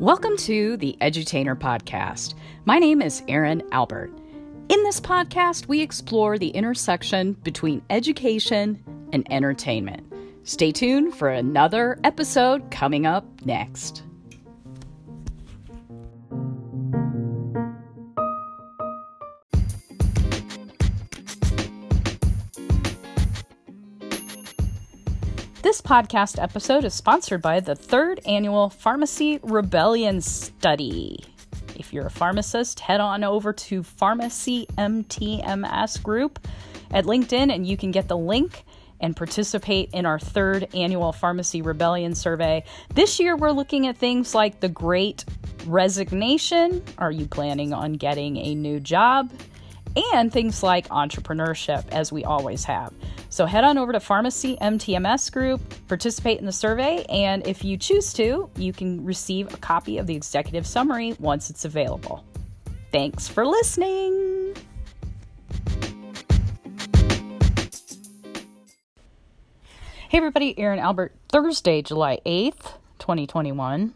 Welcome 0.00 0.36
to 0.38 0.76
the 0.76 0.96
Edutainer 1.00 1.56
Podcast. 1.56 2.34
My 2.64 2.80
name 2.80 3.00
is 3.00 3.22
Erin 3.28 3.62
Albert. 3.70 4.10
In 4.68 4.82
this 4.82 5.00
podcast, 5.00 5.68
we 5.68 5.80
explore 5.82 6.36
the 6.36 6.48
intersection 6.48 7.34
between 7.44 7.80
education 7.90 8.82
and 9.12 9.24
entertainment. 9.32 10.12
Stay 10.42 10.72
tuned 10.72 11.14
for 11.14 11.28
another 11.28 12.00
episode 12.02 12.72
coming 12.72 13.06
up 13.06 13.24
next. 13.46 14.02
Podcast 25.84 26.42
episode 26.42 26.82
is 26.82 26.94
sponsored 26.94 27.42
by 27.42 27.60
the 27.60 27.74
third 27.74 28.18
annual 28.24 28.70
Pharmacy 28.70 29.38
Rebellion 29.42 30.22
Study. 30.22 31.22
If 31.76 31.92
you're 31.92 32.06
a 32.06 32.10
pharmacist, 32.10 32.80
head 32.80 33.00
on 33.00 33.22
over 33.22 33.52
to 33.52 33.82
Pharmacy 33.82 34.66
MTMS 34.78 36.02
group 36.02 36.38
at 36.90 37.04
LinkedIn 37.04 37.54
and 37.54 37.66
you 37.66 37.76
can 37.76 37.90
get 37.90 38.08
the 38.08 38.16
link 38.16 38.64
and 39.00 39.14
participate 39.14 39.90
in 39.92 40.06
our 40.06 40.18
third 40.18 40.68
annual 40.74 41.12
Pharmacy 41.12 41.60
Rebellion 41.60 42.14
survey. 42.14 42.64
This 42.94 43.20
year, 43.20 43.36
we're 43.36 43.50
looking 43.50 43.86
at 43.86 43.98
things 43.98 44.34
like 44.34 44.60
the 44.60 44.70
great 44.70 45.26
resignation. 45.66 46.82
Are 46.96 47.12
you 47.12 47.26
planning 47.26 47.74
on 47.74 47.92
getting 47.94 48.38
a 48.38 48.54
new 48.54 48.80
job? 48.80 49.30
And 50.12 50.32
things 50.32 50.62
like 50.62 50.88
entrepreneurship, 50.88 51.88
as 51.90 52.10
we 52.10 52.24
always 52.24 52.64
have. 52.64 52.92
So 53.28 53.46
head 53.46 53.64
on 53.64 53.78
over 53.78 53.92
to 53.92 54.00
Pharmacy 54.00 54.56
MTMS 54.60 55.32
Group, 55.32 55.60
participate 55.88 56.40
in 56.40 56.46
the 56.46 56.52
survey, 56.52 57.04
and 57.08 57.46
if 57.46 57.64
you 57.64 57.76
choose 57.76 58.12
to, 58.14 58.50
you 58.56 58.72
can 58.72 59.04
receive 59.04 59.52
a 59.54 59.56
copy 59.56 59.98
of 59.98 60.06
the 60.06 60.14
executive 60.14 60.66
summary 60.66 61.16
once 61.18 61.50
it's 61.50 61.64
available. 61.64 62.24
Thanks 62.90 63.28
for 63.28 63.46
listening. 63.46 64.54
Hey, 70.08 70.18
everybody, 70.18 70.56
Erin 70.56 70.78
Albert, 70.78 71.12
Thursday, 71.28 71.82
July 71.82 72.20
8th, 72.24 72.74
2021. 73.00 73.94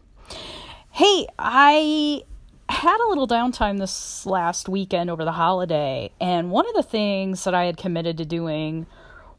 Hey, 0.91 1.27
I 1.37 2.23
had 2.71 2.99
a 2.99 3.09
little 3.09 3.27
downtime 3.27 3.79
this 3.79 4.25
last 4.25 4.69
weekend 4.69 5.09
over 5.09 5.25
the 5.25 5.31
holiday, 5.31 6.11
and 6.21 6.51
one 6.51 6.67
of 6.67 6.75
the 6.75 6.83
things 6.83 7.43
that 7.43 7.53
I 7.53 7.65
had 7.65 7.77
committed 7.77 8.17
to 8.17 8.25
doing 8.25 8.85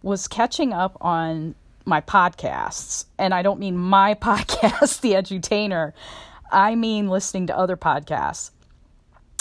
was 0.03 0.27
catching 0.29 0.73
up 0.73 0.97
on 1.01 1.55
my 1.85 2.01
podcasts. 2.01 3.07
And 3.19 3.33
I 3.33 3.43
don't 3.43 3.61
mean 3.61 3.77
my 3.77 4.15
podcast, 4.21 5.01
The 5.01 5.13
Edutainer, 5.13 5.93
I 6.51 6.75
mean 6.75 7.09
listening 7.09 7.47
to 7.49 7.57
other 7.57 7.77
podcasts. 7.77 8.51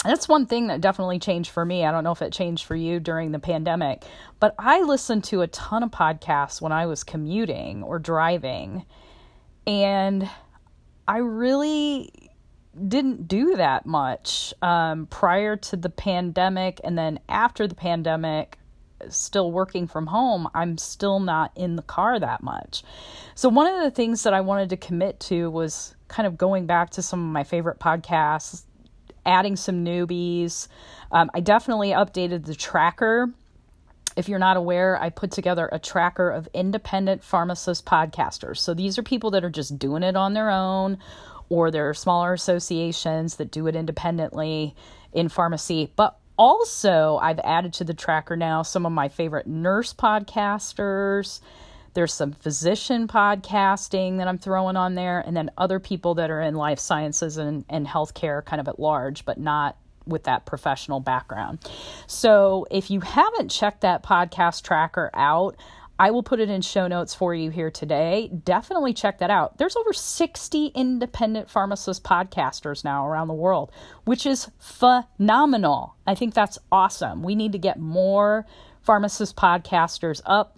That's 0.04 0.28
one 0.28 0.46
thing 0.46 0.68
that 0.68 0.80
definitely 0.80 1.18
changed 1.18 1.50
for 1.50 1.64
me. 1.64 1.84
I 1.84 1.90
don't 1.90 2.04
know 2.04 2.12
if 2.12 2.22
it 2.22 2.32
changed 2.32 2.64
for 2.64 2.74
you 2.74 3.00
during 3.00 3.32
the 3.32 3.38
pandemic, 3.38 4.04
but 4.38 4.54
I 4.58 4.80
listened 4.80 5.24
to 5.24 5.42
a 5.42 5.46
ton 5.48 5.82
of 5.82 5.90
podcasts 5.90 6.62
when 6.62 6.72
I 6.72 6.86
was 6.86 7.04
commuting 7.04 7.82
or 7.82 7.98
driving. 7.98 8.86
And 9.66 10.30
I 11.06 11.18
really 11.18 12.12
didn't 12.88 13.26
do 13.26 13.56
that 13.56 13.84
much 13.84 14.54
um, 14.62 15.06
prior 15.06 15.56
to 15.56 15.76
the 15.76 15.90
pandemic. 15.90 16.80
And 16.84 16.96
then 16.96 17.20
after 17.28 17.66
the 17.66 17.74
pandemic, 17.74 18.58
still 19.08 19.50
working 19.50 19.86
from 19.86 20.06
home, 20.06 20.48
I'm 20.54 20.78
still 20.78 21.20
not 21.20 21.52
in 21.56 21.76
the 21.76 21.82
car 21.82 22.18
that 22.18 22.42
much. 22.42 22.82
So, 23.34 23.48
one 23.48 23.66
of 23.66 23.82
the 23.82 23.90
things 23.90 24.22
that 24.24 24.34
I 24.34 24.40
wanted 24.40 24.70
to 24.70 24.76
commit 24.76 25.20
to 25.20 25.50
was 25.50 25.94
kind 26.08 26.26
of 26.26 26.36
going 26.36 26.66
back 26.66 26.90
to 26.90 27.02
some 27.02 27.20
of 27.20 27.32
my 27.32 27.44
favorite 27.44 27.78
podcasts, 27.78 28.64
adding 29.24 29.56
some 29.56 29.84
newbies. 29.84 30.68
Um, 31.12 31.30
I 31.34 31.40
definitely 31.40 31.90
updated 31.90 32.44
the 32.44 32.54
tracker. 32.54 33.30
If 34.16 34.28
you're 34.28 34.40
not 34.40 34.56
aware, 34.56 35.00
I 35.00 35.08
put 35.08 35.30
together 35.30 35.68
a 35.70 35.78
tracker 35.78 36.30
of 36.30 36.48
independent 36.52 37.22
pharmacist 37.22 37.86
podcasters. 37.86 38.58
So, 38.58 38.74
these 38.74 38.98
are 38.98 39.02
people 39.02 39.30
that 39.32 39.44
are 39.44 39.50
just 39.50 39.78
doing 39.78 40.02
it 40.02 40.16
on 40.16 40.34
their 40.34 40.50
own 40.50 40.98
or 41.50 41.70
there 41.70 41.90
are 41.90 41.94
smaller 41.94 42.32
associations 42.32 43.36
that 43.36 43.50
do 43.50 43.66
it 43.66 43.76
independently 43.76 44.74
in 45.12 45.28
pharmacy, 45.28 45.92
but 45.96 46.16
also, 46.38 47.18
I've 47.20 47.38
added 47.40 47.74
to 47.74 47.84
the 47.84 47.92
tracker 47.92 48.34
now 48.34 48.62
some 48.62 48.86
of 48.86 48.92
my 48.92 49.08
favorite 49.08 49.46
nurse 49.46 49.92
podcasters. 49.92 51.40
There's 51.92 52.14
some 52.14 52.32
physician 52.32 53.08
podcasting 53.08 54.16
that 54.16 54.26
I'm 54.26 54.38
throwing 54.38 54.74
on 54.74 54.94
there, 54.94 55.20
and 55.20 55.36
then 55.36 55.50
other 55.58 55.78
people 55.78 56.14
that 56.14 56.30
are 56.30 56.40
in 56.40 56.54
life 56.54 56.78
sciences 56.78 57.36
and, 57.36 57.66
and 57.68 57.86
healthcare 57.86 58.42
kind 58.42 58.58
of 58.58 58.68
at 58.68 58.80
large, 58.80 59.26
but 59.26 59.38
not 59.38 59.76
with 60.06 60.24
that 60.24 60.46
professional 60.46 60.98
background. 60.98 61.58
So 62.06 62.66
if 62.70 62.90
you 62.90 63.00
haven't 63.00 63.50
checked 63.50 63.82
that 63.82 64.02
podcast 64.02 64.62
tracker 64.62 65.10
out, 65.12 65.56
I 66.00 66.12
will 66.12 66.22
put 66.22 66.40
it 66.40 66.48
in 66.48 66.62
show 66.62 66.88
notes 66.88 67.14
for 67.14 67.34
you 67.34 67.50
here 67.50 67.70
today. 67.70 68.30
Definitely 68.46 68.94
check 68.94 69.18
that 69.18 69.28
out. 69.28 69.58
There's 69.58 69.76
over 69.76 69.92
60 69.92 70.68
independent 70.68 71.50
pharmacist 71.50 72.04
podcasters 72.04 72.82
now 72.82 73.06
around 73.06 73.28
the 73.28 73.34
world, 73.34 73.70
which 74.06 74.24
is 74.24 74.50
phenomenal. 74.58 75.96
I 76.06 76.14
think 76.14 76.32
that's 76.32 76.58
awesome. 76.72 77.22
We 77.22 77.34
need 77.34 77.52
to 77.52 77.58
get 77.58 77.78
more 77.78 78.46
pharmacist 78.80 79.36
podcasters 79.36 80.22
up 80.24 80.56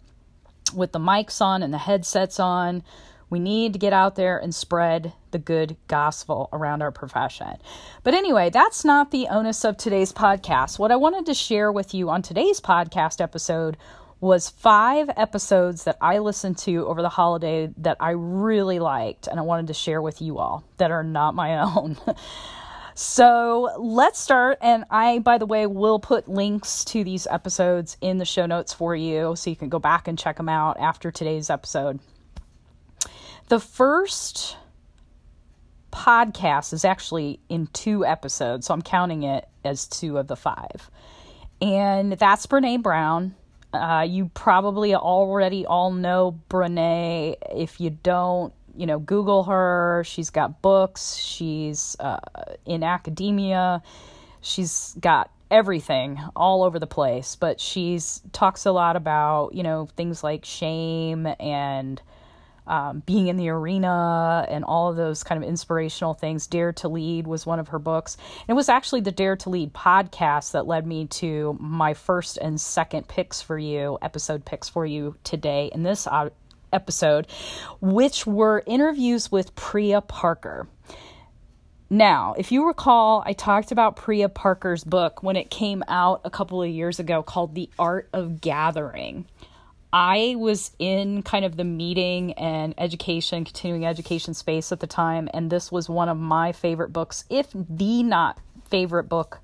with 0.76 0.92
the 0.92 1.00
mics 1.00 1.40
on 1.40 1.64
and 1.64 1.74
the 1.74 1.78
headsets 1.78 2.38
on. 2.38 2.84
We 3.28 3.40
need 3.40 3.72
to 3.72 3.80
get 3.80 3.92
out 3.92 4.14
there 4.14 4.38
and 4.38 4.54
spread 4.54 5.12
the 5.32 5.38
good 5.40 5.76
gospel 5.88 6.50
around 6.52 6.82
our 6.82 6.92
profession. 6.92 7.56
But 8.04 8.14
anyway, 8.14 8.50
that's 8.50 8.84
not 8.84 9.10
the 9.10 9.26
onus 9.26 9.64
of 9.64 9.76
today's 9.76 10.12
podcast. 10.12 10.78
What 10.78 10.92
I 10.92 10.96
wanted 10.96 11.26
to 11.26 11.34
share 11.34 11.72
with 11.72 11.94
you 11.94 12.10
on 12.10 12.22
today's 12.22 12.60
podcast 12.60 13.20
episode 13.20 13.76
was 14.22 14.48
five 14.48 15.10
episodes 15.16 15.82
that 15.82 15.98
I 16.00 16.18
listened 16.18 16.56
to 16.58 16.86
over 16.86 17.02
the 17.02 17.08
holiday 17.08 17.72
that 17.78 17.96
I 17.98 18.10
really 18.10 18.78
liked 18.78 19.26
and 19.26 19.36
I 19.40 19.42
wanted 19.42 19.66
to 19.66 19.74
share 19.74 20.00
with 20.00 20.22
you 20.22 20.38
all 20.38 20.62
that 20.76 20.92
are 20.92 21.02
not 21.02 21.34
my 21.34 21.58
own. 21.58 21.98
so 22.94 23.70
let's 23.80 24.20
start. 24.20 24.58
And 24.62 24.84
I, 24.90 25.18
by 25.18 25.38
the 25.38 25.44
way, 25.44 25.66
will 25.66 25.98
put 25.98 26.28
links 26.28 26.84
to 26.86 27.02
these 27.02 27.26
episodes 27.26 27.96
in 28.00 28.18
the 28.18 28.24
show 28.24 28.46
notes 28.46 28.72
for 28.72 28.94
you 28.94 29.34
so 29.34 29.50
you 29.50 29.56
can 29.56 29.68
go 29.68 29.80
back 29.80 30.06
and 30.06 30.16
check 30.16 30.36
them 30.36 30.48
out 30.48 30.78
after 30.78 31.10
today's 31.10 31.50
episode. 31.50 31.98
The 33.48 33.58
first 33.58 34.56
podcast 35.90 36.72
is 36.72 36.84
actually 36.84 37.40
in 37.48 37.66
two 37.72 38.06
episodes, 38.06 38.68
so 38.68 38.74
I'm 38.74 38.82
counting 38.82 39.24
it 39.24 39.48
as 39.64 39.88
two 39.88 40.16
of 40.16 40.28
the 40.28 40.36
five. 40.36 40.88
And 41.60 42.12
that's 42.12 42.46
Brene 42.46 42.82
Brown 42.82 43.34
uh, 43.72 44.06
you 44.08 44.30
probably 44.34 44.94
already 44.94 45.66
all 45.66 45.92
know 45.92 46.38
Brene. 46.48 47.36
If 47.54 47.80
you 47.80 47.90
don't, 47.90 48.52
you 48.76 48.86
know, 48.86 48.98
Google 48.98 49.44
her. 49.44 50.02
She's 50.06 50.30
got 50.30 50.62
books. 50.62 51.16
She's 51.16 51.96
uh, 52.00 52.18
in 52.66 52.82
academia. 52.82 53.82
She's 54.40 54.94
got 55.00 55.30
everything 55.50 56.18
all 56.34 56.62
over 56.62 56.78
the 56.78 56.86
place. 56.86 57.36
But 57.36 57.60
she's 57.60 58.22
talks 58.32 58.66
a 58.66 58.72
lot 58.72 58.96
about 58.96 59.54
you 59.54 59.62
know 59.62 59.88
things 59.96 60.24
like 60.24 60.44
shame 60.44 61.26
and 61.38 62.00
um, 62.72 63.02
being 63.04 63.28
in 63.28 63.36
the 63.36 63.50
arena 63.50 64.46
and 64.48 64.64
all 64.64 64.88
of 64.88 64.96
those 64.96 65.22
kind 65.22 65.42
of 65.42 65.46
inspirational 65.46 66.14
things. 66.14 66.46
Dare 66.46 66.72
to 66.72 66.88
Lead 66.88 67.26
was 67.26 67.44
one 67.44 67.58
of 67.58 67.68
her 67.68 67.78
books. 67.78 68.16
And 68.40 68.48
it 68.48 68.54
was 68.54 68.70
actually 68.70 69.02
the 69.02 69.12
Dare 69.12 69.36
to 69.36 69.50
Lead 69.50 69.74
podcast 69.74 70.52
that 70.52 70.66
led 70.66 70.86
me 70.86 71.06
to 71.08 71.54
my 71.60 71.92
first 71.92 72.38
and 72.38 72.58
second 72.58 73.08
picks 73.08 73.42
for 73.42 73.58
you, 73.58 73.98
episode 74.00 74.46
picks 74.46 74.70
for 74.70 74.86
you 74.86 75.16
today 75.22 75.70
in 75.74 75.82
this 75.82 76.06
uh, 76.06 76.30
episode, 76.72 77.26
which 77.82 78.26
were 78.26 78.62
interviews 78.66 79.30
with 79.30 79.54
Priya 79.54 80.00
Parker. 80.00 80.66
Now, 81.90 82.34
if 82.38 82.52
you 82.52 82.66
recall, 82.66 83.22
I 83.26 83.34
talked 83.34 83.70
about 83.70 83.96
Priya 83.96 84.30
Parker's 84.30 84.82
book 84.82 85.22
when 85.22 85.36
it 85.36 85.50
came 85.50 85.84
out 85.88 86.22
a 86.24 86.30
couple 86.30 86.62
of 86.62 86.70
years 86.70 86.98
ago 86.98 87.22
called 87.22 87.54
The 87.54 87.68
Art 87.78 88.08
of 88.14 88.40
Gathering. 88.40 89.26
I 89.92 90.36
was 90.38 90.70
in 90.78 91.22
kind 91.22 91.44
of 91.44 91.56
the 91.56 91.64
meeting 91.64 92.32
and 92.34 92.74
education, 92.78 93.44
continuing 93.44 93.84
education 93.84 94.32
space 94.32 94.72
at 94.72 94.80
the 94.80 94.86
time, 94.86 95.28
and 95.34 95.50
this 95.50 95.70
was 95.70 95.88
one 95.88 96.08
of 96.08 96.16
my 96.16 96.52
favorite 96.52 96.92
books, 96.92 97.24
if 97.28 97.48
the 97.52 98.02
not 98.02 98.38
favorite 98.70 99.08
book 99.08 99.40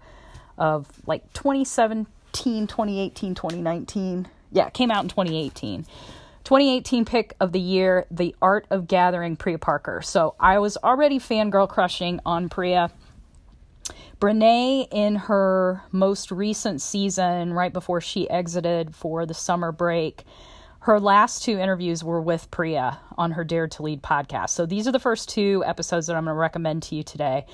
of 0.57 0.87
like 1.07 1.31
2017, 1.35 2.67
2018, 2.67 3.35
2019. 3.35 4.29
Yeah, 4.51 4.71
came 4.71 4.91
out 4.91 5.03
in 5.05 5.11
2018. 5.11 5.85
2018 6.45 7.05
pick 7.05 7.35
of 7.41 7.53
the 7.53 7.61
year, 7.61 8.07
The 8.11 8.35
Art 8.41 8.67
of 8.71 8.89
Gathering 8.89 9.37
Priya 9.37 9.59
Parker. 9.59 10.01
So 10.01 10.35
I 10.41 10.59
was 10.61 10.79
already 10.79 11.19
fangirl 11.19 11.69
crushing 11.69 12.21
on 12.25 12.49
Priya. 12.49 12.91
Brene, 14.21 14.89
in 14.91 15.17
her 15.17 15.83
most 15.93 16.31
recent 16.31 16.81
season, 16.81 17.53
right 17.53 17.73
before 17.73 18.01
she 18.01 18.29
exited 18.31 18.95
for 18.95 19.27
the 19.27 19.35
summer 19.35 19.73
break, 19.73 20.25
her 20.81 21.01
last 21.01 21.43
two 21.43 21.59
interviews 21.59 22.05
were 22.05 22.21
with 22.21 22.51
Priya 22.51 23.01
on 23.17 23.33
her 23.33 23.45
Dare 23.45 23.69
to 23.69 23.83
Lead 23.83 24.03
podcast. 24.03 24.51
So 24.51 24.65
these 24.65 24.87
are 24.87 24.93
the 24.93 25.01
first 25.01 25.29
two 25.29 25.63
episodes 25.67 26.07
that 26.07 26.17
I'm 26.17 26.25
going 26.25 26.35
to 26.35 26.39
recommend 26.39 26.83
to 26.85 26.95
you 26.95 27.03
today. 27.03 27.47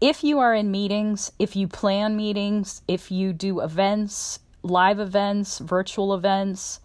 If 0.00 0.24
you 0.24 0.40
are 0.40 0.54
in 0.54 0.70
meetings, 0.70 1.32
if 1.38 1.54
you 1.56 1.68
plan 1.68 2.16
meetings, 2.16 2.82
if 2.88 3.10
you 3.10 3.32
do 3.32 3.60
events, 3.60 4.40
live 4.62 4.98
events, 4.98 5.58
virtual 5.58 6.12
events, 6.14 6.80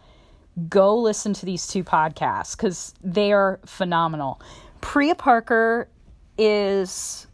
go 0.70 0.98
listen 0.98 1.34
to 1.34 1.46
these 1.46 1.68
two 1.68 1.84
podcasts 1.84 2.56
because 2.56 2.94
they 3.04 3.32
are 3.32 3.60
phenomenal. 3.66 4.40
Priya 4.82 5.16
Parker 5.16 5.90
is 6.38 7.28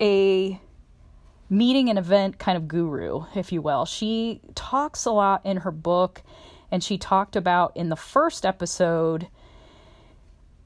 a 0.00 0.60
meeting 1.48 1.88
and 1.88 1.98
event 1.98 2.38
kind 2.38 2.56
of 2.56 2.68
guru, 2.68 3.24
if 3.34 3.52
you 3.52 3.62
will. 3.62 3.84
She 3.84 4.40
talks 4.54 5.04
a 5.04 5.12
lot 5.12 5.44
in 5.44 5.58
her 5.58 5.70
book, 5.70 6.22
and 6.70 6.82
she 6.82 6.98
talked 6.98 7.36
about 7.36 7.76
in 7.76 7.88
the 7.88 7.96
first 7.96 8.44
episode, 8.44 9.28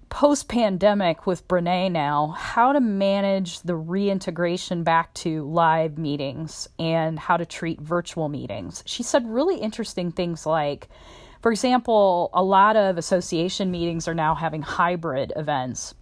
post 0.08 0.48
pandemic 0.48 1.26
with 1.26 1.46
Brene 1.46 1.92
now, 1.92 2.28
how 2.28 2.72
to 2.72 2.80
manage 2.80 3.60
the 3.60 3.76
reintegration 3.76 4.82
back 4.82 5.14
to 5.14 5.44
live 5.44 5.98
meetings 5.98 6.68
and 6.78 7.18
how 7.18 7.36
to 7.36 7.46
treat 7.46 7.80
virtual 7.80 8.28
meetings. 8.28 8.82
She 8.86 9.02
said 9.02 9.28
really 9.28 9.58
interesting 9.58 10.10
things 10.10 10.46
like, 10.46 10.88
for 11.42 11.52
example, 11.52 12.30
a 12.34 12.42
lot 12.42 12.76
of 12.76 12.98
association 12.98 13.70
meetings 13.70 14.08
are 14.08 14.14
now 14.14 14.34
having 14.34 14.62
hybrid 14.62 15.32
events. 15.36 15.94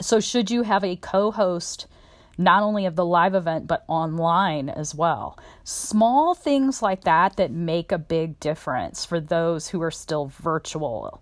So, 0.00 0.20
should 0.20 0.50
you 0.50 0.62
have 0.62 0.84
a 0.84 0.96
co 0.96 1.30
host 1.30 1.86
not 2.38 2.62
only 2.62 2.86
of 2.86 2.96
the 2.96 3.04
live 3.04 3.34
event 3.34 3.66
but 3.66 3.84
online 3.88 4.68
as 4.68 4.94
well? 4.94 5.38
Small 5.64 6.34
things 6.34 6.80
like 6.80 7.02
that 7.02 7.36
that 7.36 7.50
make 7.50 7.92
a 7.92 7.98
big 7.98 8.40
difference 8.40 9.04
for 9.04 9.20
those 9.20 9.68
who 9.68 9.82
are 9.82 9.90
still 9.90 10.26
virtual 10.26 11.20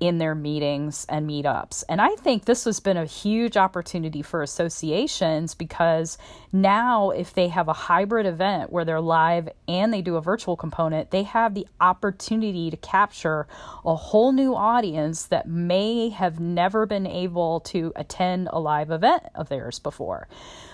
in 0.00 0.18
their 0.18 0.34
meetings 0.34 1.04
and 1.08 1.28
meetups. 1.28 1.84
And 1.88 2.00
I 2.00 2.10
think 2.16 2.44
this 2.44 2.64
has 2.64 2.80
been 2.80 2.96
a 2.96 3.04
huge 3.04 3.56
opportunity 3.56 4.22
for 4.22 4.42
associations 4.42 5.54
because 5.54 6.18
now, 6.52 7.10
if 7.10 7.34
they 7.34 7.48
have 7.48 7.68
a 7.68 7.72
hybrid 7.72 8.26
event 8.26 8.72
where 8.72 8.84
they're 8.84 9.00
live 9.00 9.48
and 9.66 9.92
they 9.92 10.02
do 10.02 10.16
a 10.16 10.20
virtual 10.20 10.56
component, 10.56 11.10
they 11.10 11.24
have 11.24 11.54
the 11.54 11.66
opportunity 11.80 12.70
to 12.70 12.76
capture 12.76 13.46
a 13.84 13.94
whole 13.94 14.32
new 14.32 14.54
audience 14.54 15.26
that 15.26 15.48
may 15.48 16.08
have 16.10 16.40
never 16.40 16.86
been 16.86 17.06
able 17.06 17.60
to 17.60 17.92
attend 17.96 18.48
a 18.52 18.58
live 18.58 18.90
event 18.90 19.24
of 19.34 19.48
theirs 19.48 19.78
before. 19.78 20.28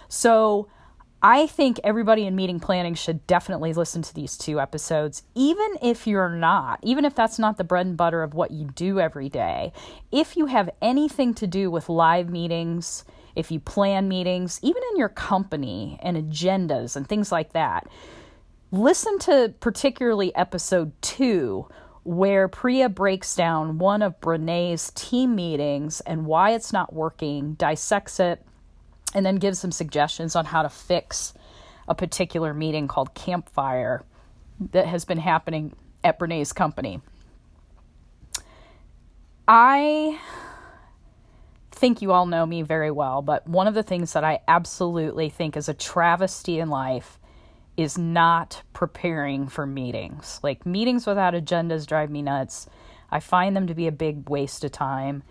So, 0.09 0.69
I 1.27 1.47
think 1.47 1.81
everybody 1.83 2.27
in 2.27 2.37
meeting 2.37 2.61
planning 2.61 2.95
should 2.95 3.27
definitely 3.27 3.73
listen 3.73 4.03
to 4.03 4.15
these 4.15 4.37
two 4.37 4.61
episodes, 4.61 5.23
even 5.35 5.79
if 5.81 6.07
you're 6.07 6.29
not, 6.29 6.81
even 6.83 7.07
if 7.07 7.15
that's 7.15 7.39
not 7.39 7.57
the 7.57 7.65
bread 7.65 7.87
and 7.87 7.97
butter 7.97 8.23
of 8.23 8.35
what 8.35 8.51
you 8.51 8.67
do 8.67 9.01
every 9.01 9.31
day. 9.31 9.73
If 10.13 10.37
you 10.37 10.45
have 10.45 10.69
anything 10.83 11.33
to 11.37 11.47
do 11.47 11.71
with 11.71 11.89
live 11.89 12.29
meetings, 12.29 13.07
if 13.35 13.51
you 13.51 13.59
plan 13.59 14.07
meetings, 14.07 14.61
even 14.61 14.83
in 14.91 14.99
your 14.99 15.09
company 15.09 15.99
and 16.03 16.19
agendas 16.19 16.95
and 16.95 17.09
things 17.09 17.33
like 17.33 17.55
that, 17.55 17.89
listen 18.71 19.19
to 19.21 19.55
particularly 19.61 20.37
episode 20.37 20.93
two, 21.01 21.67
where 22.03 22.49
Priya 22.49 22.91
breaks 22.91 23.35
down 23.35 23.79
one 23.79 24.03
of 24.03 24.21
Brene's 24.21 24.93
team 24.95 25.35
meetings 25.35 26.03
and 26.03 26.27
why 26.27 26.51
it's 26.51 26.71
not 26.71 26.93
working, 26.93 27.55
dissects 27.55 28.21
it 28.21 28.45
and 29.15 29.25
then 29.25 29.37
give 29.37 29.57
some 29.57 29.73
suggestions 29.73 30.37
on 30.37 30.47
how 30.47 30.63
to 30.63 30.69
fix 30.69 31.33
a 31.89 31.95
particular 31.95 32.53
meeting 32.53 32.89
called 32.89 33.15
Campfire 33.15 34.03
that 34.73 34.87
has 34.87 35.05
been 35.05 35.19
happening 35.19 35.75
at 36.03 36.19
Brene's 36.19 36.53
company. 36.53 37.01
I 39.47 40.19
think 41.71 42.01
you 42.01 42.13
all 42.13 42.27
know 42.27 42.47
me 42.47 42.63
very 42.63 42.91
well, 42.91 43.21
but 43.21 43.47
one 43.47 43.67
of 43.67 43.75
the 43.75 43.83
things 43.83 44.13
that 44.15 44.25
I 44.25 44.41
absolutely 44.49 45.29
think 45.29 45.57
is 45.57 45.69
a 45.69 45.75
travesty 45.75 46.59
in 46.59 46.71
life 46.71 47.19
is 47.77 47.99
not 47.99 48.63
preparing 48.73 49.49
for 49.49 49.67
meetings. 49.67 50.41
Like, 50.43 50.65
meetings 50.65 51.07
without 51.07 51.35
agendas 51.35 51.87
drive 51.87 52.11
me 52.11 52.23
nuts. 52.23 52.69
I 53.11 53.21
find 53.21 53.55
them 53.55 53.67
to 53.67 53.75
be 53.75 53.87
a 53.87 53.93
big 53.93 54.29
waste 54.29 54.65
of 54.65 54.73
time. 54.73 55.25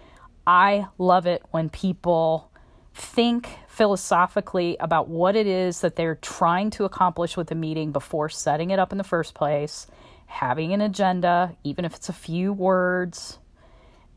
I 0.45 0.88
love 0.97 1.25
it 1.25 1.41
when 1.51 1.69
people 1.69 2.51
think 2.93 3.49
philosophically 3.67 4.77
about 4.79 5.07
what 5.07 5.35
it 5.35 5.47
is 5.47 5.81
that 5.81 5.95
they're 5.95 6.15
trying 6.15 6.69
to 6.71 6.85
accomplish 6.85 7.35
with 7.35 7.47
the 7.47 7.55
meeting 7.55 7.91
before 7.91 8.29
setting 8.29 8.71
it 8.71 8.79
up 8.79 8.91
in 8.91 8.97
the 8.97 9.03
first 9.03 9.33
place, 9.33 9.87
having 10.27 10.73
an 10.73 10.81
agenda, 10.81 11.55
even 11.63 11.85
if 11.85 11.95
it's 11.95 12.09
a 12.09 12.13
few 12.13 12.53
words, 12.53 13.39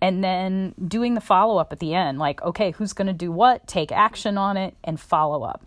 and 0.01 0.23
then 0.23 0.75
doing 0.87 1.15
the 1.15 1.21
follow 1.21 1.59
up 1.59 1.73
at 1.73 1.79
the 1.79 1.95
end 1.95 2.19
like, 2.19 2.43
okay, 2.43 2.73
who's 2.73 2.93
going 2.93 3.07
to 3.07 3.15
do 3.15 3.33
what, 3.33 3.67
take 3.67 3.91
action 3.91 4.37
on 4.37 4.57
it, 4.57 4.77
and 4.85 5.01
follow 5.01 5.43
up. 5.43 5.63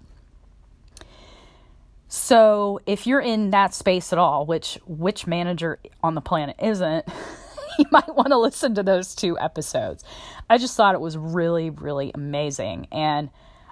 So, 2.11 2.81
if 2.87 3.05
you're 3.05 3.21
in 3.21 3.51
that 3.51 3.75
space 3.75 4.11
at 4.11 4.17
all, 4.17 4.45
which 4.47 4.79
which 4.87 5.27
manager 5.27 5.79
on 6.01 6.15
the 6.15 6.21
planet 6.21 6.55
isn't, 6.59 7.05
you 7.83 7.85
might 7.91 8.15
want 8.15 8.29
to 8.29 8.37
listen 8.37 8.75
to 8.75 8.83
those 8.83 9.15
two 9.15 9.37
episodes. 9.39 10.03
I 10.49 10.57
just 10.57 10.75
thought 10.75 10.95
it 10.95 11.01
was 11.01 11.17
really 11.17 11.69
really 11.69 12.11
amazing 12.13 12.87
and 12.91 13.29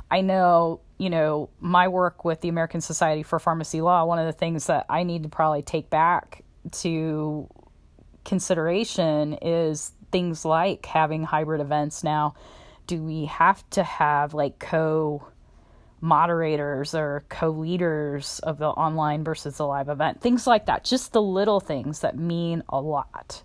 I 0.10 0.22
know, 0.22 0.80
you 0.98 1.10
know, 1.10 1.50
my 1.60 1.88
work 1.88 2.24
with 2.24 2.42
the 2.42 2.50
American 2.50 2.82
Society 2.82 3.24
for 3.24 3.40
Pharmacy 3.40 3.82
Law, 3.82 4.06
one 4.06 4.20
of 4.20 4.26
the 4.26 4.32
things 4.32 4.68
that 4.68 4.86
I 4.90 5.04
need 5.04 5.24
to 5.24 5.30
probably 5.30 5.62
take 5.62 5.90
back 5.90 6.44
to 6.72 7.48
consideration 8.24 9.34
is 9.42 9.92
things 10.12 10.46
like 10.46 10.86
having 10.86 11.24
hybrid 11.24 11.62
events 11.62 12.04
now. 12.04 12.36
Do 12.86 13.04
we 13.04 13.26
have 13.26 13.70
to 13.72 13.84
have 13.84 14.34
like 14.34 14.60
co 14.60 15.28
moderators 16.00 16.96
or 16.96 17.26
co 17.28 17.50
leaders 17.50 18.40
of 18.40 18.60
the 18.60 18.68
online 18.68 19.24
versus 19.24 19.58
the 19.58 19.68
live 19.68 19.90
event? 19.90 20.22
Things 20.22 20.48
like 20.48 20.68
that. 20.68 20.86
Just 20.86 21.12
the 21.12 21.22
little 21.22 21.60
things 21.60 22.00
that 22.00 22.18
mean 22.18 22.64
a 22.70 22.80
lot. 22.80 23.44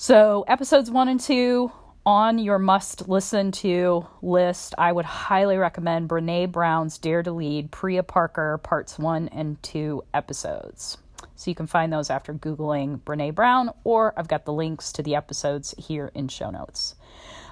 So, 0.00 0.44
episodes 0.46 0.92
one 0.92 1.08
and 1.08 1.18
two 1.18 1.72
on 2.06 2.38
your 2.38 2.60
must 2.60 3.08
listen 3.08 3.50
to 3.50 4.06
list, 4.22 4.72
I 4.78 4.92
would 4.92 5.04
highly 5.04 5.56
recommend 5.56 6.08
Brene 6.08 6.52
Brown's 6.52 6.98
Dare 6.98 7.24
to 7.24 7.32
Lead, 7.32 7.72
Priya 7.72 8.04
Parker, 8.04 8.58
parts 8.58 8.96
one 8.96 9.26
and 9.26 9.60
two 9.60 10.04
episodes. 10.14 10.98
So 11.34 11.50
you 11.50 11.56
can 11.56 11.66
find 11.66 11.92
those 11.92 12.10
after 12.10 12.32
Googling 12.32 13.00
Brene 13.00 13.34
Brown, 13.34 13.70
or 13.82 14.14
I've 14.16 14.28
got 14.28 14.44
the 14.44 14.52
links 14.52 14.92
to 14.92 15.02
the 15.02 15.16
episodes 15.16 15.74
here 15.76 16.12
in 16.14 16.28
show 16.28 16.50
notes. 16.50 16.94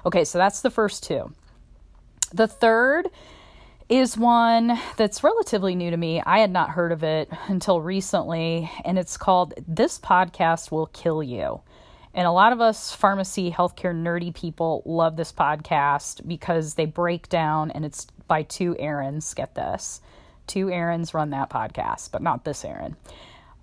Okay, 0.05 0.23
so 0.23 0.37
that's 0.37 0.61
the 0.61 0.71
first 0.71 1.03
two. 1.03 1.33
The 2.33 2.47
third 2.47 3.09
is 3.89 4.17
one 4.17 4.79
that's 4.95 5.21
relatively 5.21 5.75
new 5.75 5.91
to 5.91 5.97
me. 5.97 6.21
I 6.21 6.39
had 6.39 6.51
not 6.51 6.69
heard 6.69 6.93
of 6.93 7.03
it 7.03 7.29
until 7.49 7.81
recently, 7.81 8.71
and 8.85 8.97
it's 8.97 9.17
called 9.17 9.53
This 9.67 9.99
Podcast 9.99 10.71
Will 10.71 10.85
Kill 10.87 11.21
You. 11.21 11.59
And 12.17 12.25
a 12.25 12.31
lot 12.31 12.51
of 12.51 12.59
us 12.59 12.95
pharmacy, 12.95 13.51
healthcare, 13.51 13.93
nerdy 13.93 14.33
people 14.33 14.81
love 14.87 15.15
this 15.15 15.31
podcast 15.31 16.27
because 16.27 16.73
they 16.73 16.87
break 16.87 17.29
down, 17.29 17.69
and 17.69 17.85
it's 17.85 18.07
by 18.27 18.41
two 18.41 18.73
Erins. 18.79 19.35
Get 19.35 19.53
this. 19.53 20.01
Two 20.47 20.65
Erins 20.65 21.13
run 21.13 21.29
that 21.29 21.51
podcast, 21.51 22.11
but 22.11 22.23
not 22.23 22.43
this 22.43 22.65
Erin. 22.65 22.95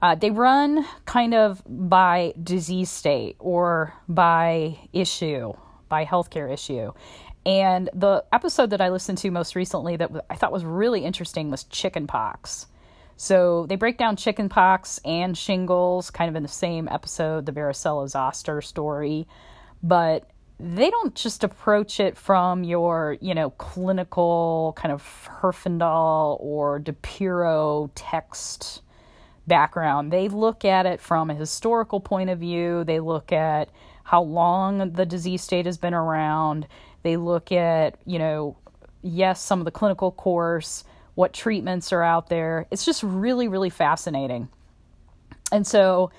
Uh, 0.01 0.15
they 0.15 0.31
run 0.31 0.87
kind 1.05 1.35
of 1.35 1.63
by 1.67 2.33
disease 2.41 2.93
state 2.93 3.35
or 3.41 3.93
by 4.09 4.79
issue, 4.93 5.53
by 5.89 6.05
healthcare 6.05 6.53
issue. 6.53 6.93
And 7.45 7.91
the 7.93 8.25
episode 8.33 8.71
that 8.71 8.81
I 8.81 8.91
listened 8.91 9.19
to 9.19 9.33
most 9.33 9.57
recently 9.57 9.97
that 9.97 10.13
I 10.31 10.37
thought 10.37 10.53
was 10.53 10.65
really 10.65 11.05
interesting 11.05 11.51
was 11.51 11.65
chickenpox. 11.65 12.69
So 13.17 13.67
they 13.67 13.77
break 13.77 13.99
down 13.99 14.17
chickenpox 14.17 15.01
and 15.05 15.37
shingles 15.37 16.11
kind 16.11 16.29
of 16.29 16.37
in 16.37 16.43
the 16.43 16.49
same 16.49 16.89
episode, 16.89 17.47
the 17.47 17.53
varicella 17.53 18.09
zoster 18.09 18.61
story, 18.61 19.27
but 19.83 20.29
they 20.59 20.91
don't 20.91 21.15
just 21.15 21.45
approach 21.45 22.01
it 22.01 22.17
from 22.17 22.65
your, 22.65 23.17
you 23.21 23.35
know, 23.35 23.51
clinical 23.51 24.73
kind 24.77 24.93
of 24.93 25.29
Herfindal 25.41 26.37
or 26.41 26.81
DiPiro 26.81 27.91
text 27.95 28.83
background. 29.47 30.13
They 30.13 30.29
look 30.29 30.65
at 30.65 30.87
it 30.87 31.01
from 31.01 31.31
a 31.31 31.35
historical 31.35 32.01
point 32.01 32.31
of 32.31 32.39
view. 32.39 32.85
They 32.85 33.01
look 33.01 33.33
at 33.33 33.69
how 34.05 34.23
long 34.23 34.93
the 34.93 35.07
disease 35.07 35.43
state 35.43 35.67
has 35.67 35.79
been 35.79 35.95
around. 35.95 36.67
They 37.03 37.17
look 37.17 37.53
at, 37.53 37.99
you 38.05 38.19
know, 38.19 38.57
yes, 39.03 39.43
some 39.43 39.59
of 39.61 39.65
the 39.65 39.71
clinical 39.71 40.13
course, 40.13 40.85
what 41.15 41.33
treatments 41.33 41.93
are 41.93 42.03
out 42.03 42.29
there. 42.29 42.67
It's 42.71 42.85
just 42.85 43.03
really, 43.03 43.49
really 43.49 43.71
fascinating. 43.71 44.49
And 45.53 45.67
so, 45.67 46.11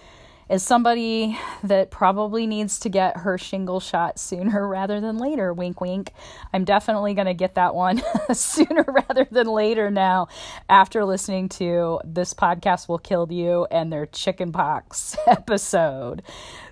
as 0.48 0.62
somebody 0.62 1.38
that 1.64 1.90
probably 1.90 2.46
needs 2.46 2.80
to 2.82 2.90
get 2.90 3.18
her 3.18 3.38
shingle 3.38 3.80
shot 3.80 4.20
sooner 4.20 4.68
rather 4.68 5.02
than 5.02 5.18
later, 5.18 5.54
wink, 5.54 5.82
wink, 5.82 6.12
I'm 6.54 6.66
definitely 6.66 7.14
going 7.14 7.28
to 7.28 7.34
get 7.34 7.56
that 7.56 7.74
one 7.74 8.02
sooner 8.34 8.84
rather 8.88 9.28
than 9.30 9.48
later 9.48 9.90
now 9.90 10.28
after 10.70 11.04
listening 11.04 11.50
to 11.50 12.00
This 12.04 12.34
Podcast 12.34 12.88
Will 12.88 13.00
Kill 13.00 13.28
You 13.32 13.66
and 13.72 13.92
their 13.92 14.06
chickenpox 14.06 15.18
episode. 15.28 16.22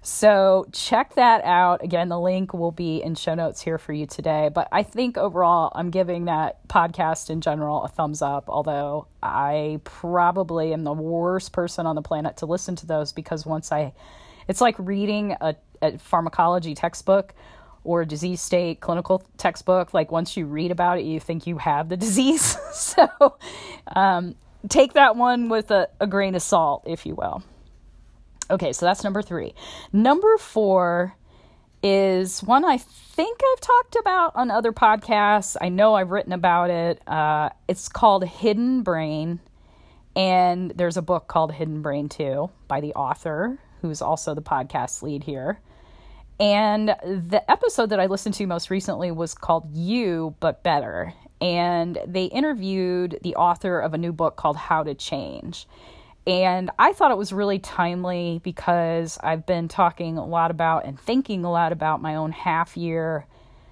So 0.05 0.67
check 0.73 1.15
that 1.15 1.45
out. 1.45 1.81
Again, 1.81 2.09
the 2.09 2.19
link 2.19 2.53
will 2.53 2.73
be 2.73 3.01
in 3.01 3.15
show 3.15 3.35
notes 3.35 3.61
here 3.61 3.77
for 3.77 3.93
you 3.93 4.05
today. 4.05 4.49
But 4.53 4.67
I 4.69 4.83
think 4.83 5.17
overall, 5.17 5.71
I'm 5.73 5.91
giving 5.91 6.25
that 6.25 6.67
podcast 6.67 7.29
in 7.29 7.39
general 7.39 7.83
a 7.83 7.87
thumbs 7.87 8.21
up, 8.21 8.49
although 8.49 9.07
I 9.23 9.79
probably 9.85 10.73
am 10.73 10.83
the 10.83 10.91
worst 10.91 11.53
person 11.53 11.87
on 11.87 11.95
the 11.95 12.01
planet 12.01 12.35
to 12.37 12.45
listen 12.45 12.75
to 12.77 12.85
those 12.85 13.13
because 13.13 13.45
once 13.45 13.71
I, 13.71 13.93
it's 14.49 14.59
like 14.59 14.75
reading 14.77 15.37
a, 15.39 15.55
a 15.81 15.97
pharmacology 15.97 16.75
textbook 16.75 17.33
or 17.85 18.01
a 18.01 18.05
disease 18.05 18.41
state 18.41 18.81
clinical 18.81 19.23
textbook. 19.37 19.93
Like 19.93 20.11
once 20.11 20.35
you 20.35 20.47
read 20.47 20.71
about 20.71 20.99
it, 20.99 21.05
you 21.05 21.21
think 21.21 21.47
you 21.47 21.59
have 21.59 21.87
the 21.87 21.97
disease. 22.05 22.57
so 22.73 23.07
um, 23.87 24.35
take 24.67 24.93
that 24.93 25.15
one 25.15 25.47
with 25.47 25.71
a, 25.71 25.87
a 26.01 26.07
grain 26.07 26.35
of 26.35 26.41
salt, 26.41 26.83
if 26.85 27.05
you 27.05 27.15
will. 27.15 27.41
Okay, 28.49 28.73
so 28.73 28.85
that's 28.85 29.03
number 29.03 29.21
three. 29.21 29.53
Number 29.91 30.37
four 30.37 31.15
is 31.81 32.41
one 32.41 32.63
I 32.63 32.77
think 32.77 33.39
I've 33.43 33.61
talked 33.61 33.95
about 33.99 34.35
on 34.35 34.51
other 34.51 34.71
podcasts. 34.71 35.55
I 35.59 35.69
know 35.69 35.93
I've 35.93 36.11
written 36.11 36.33
about 36.33 36.69
it. 36.69 37.05
Uh, 37.07 37.49
it's 37.67 37.89
called 37.89 38.25
Hidden 38.25 38.83
Brain, 38.83 39.39
and 40.15 40.71
there's 40.71 40.97
a 40.97 41.01
book 41.01 41.27
called 41.27 41.53
Hidden 41.53 41.81
Brain 41.81 42.09
too 42.09 42.49
by 42.67 42.81
the 42.81 42.93
author, 42.93 43.59
who's 43.81 44.01
also 44.01 44.33
the 44.33 44.41
podcast 44.41 45.01
lead 45.01 45.23
here. 45.23 45.59
And 46.39 46.89
the 47.03 47.41
episode 47.49 47.89
that 47.91 47.99
I 47.99 48.07
listened 48.07 48.35
to 48.35 48.47
most 48.47 48.69
recently 48.69 49.11
was 49.11 49.33
called 49.33 49.69
You 49.75 50.35
But 50.39 50.63
Better. 50.63 51.13
And 51.39 51.99
they 52.07 52.25
interviewed 52.25 53.19
the 53.21 53.35
author 53.35 53.79
of 53.79 53.93
a 53.93 53.97
new 53.97 54.11
book 54.11 54.35
called 54.35 54.57
How 54.57 54.83
to 54.83 54.95
Change. 54.95 55.67
And 56.25 56.71
I 56.79 56.93
thought 56.93 57.11
it 57.11 57.17
was 57.17 57.33
really 57.33 57.59
timely 57.59 58.39
because 58.43 59.17
I've 59.21 59.45
been 59.45 59.67
talking 59.67 60.17
a 60.17 60.25
lot 60.25 60.51
about 60.51 60.85
and 60.85 60.97
thinking 60.97 61.43
a 61.43 61.51
lot 61.51 61.73
about 61.73 62.01
my 62.01 62.15
own 62.15 62.31
half 62.31 62.77
year 62.77 63.27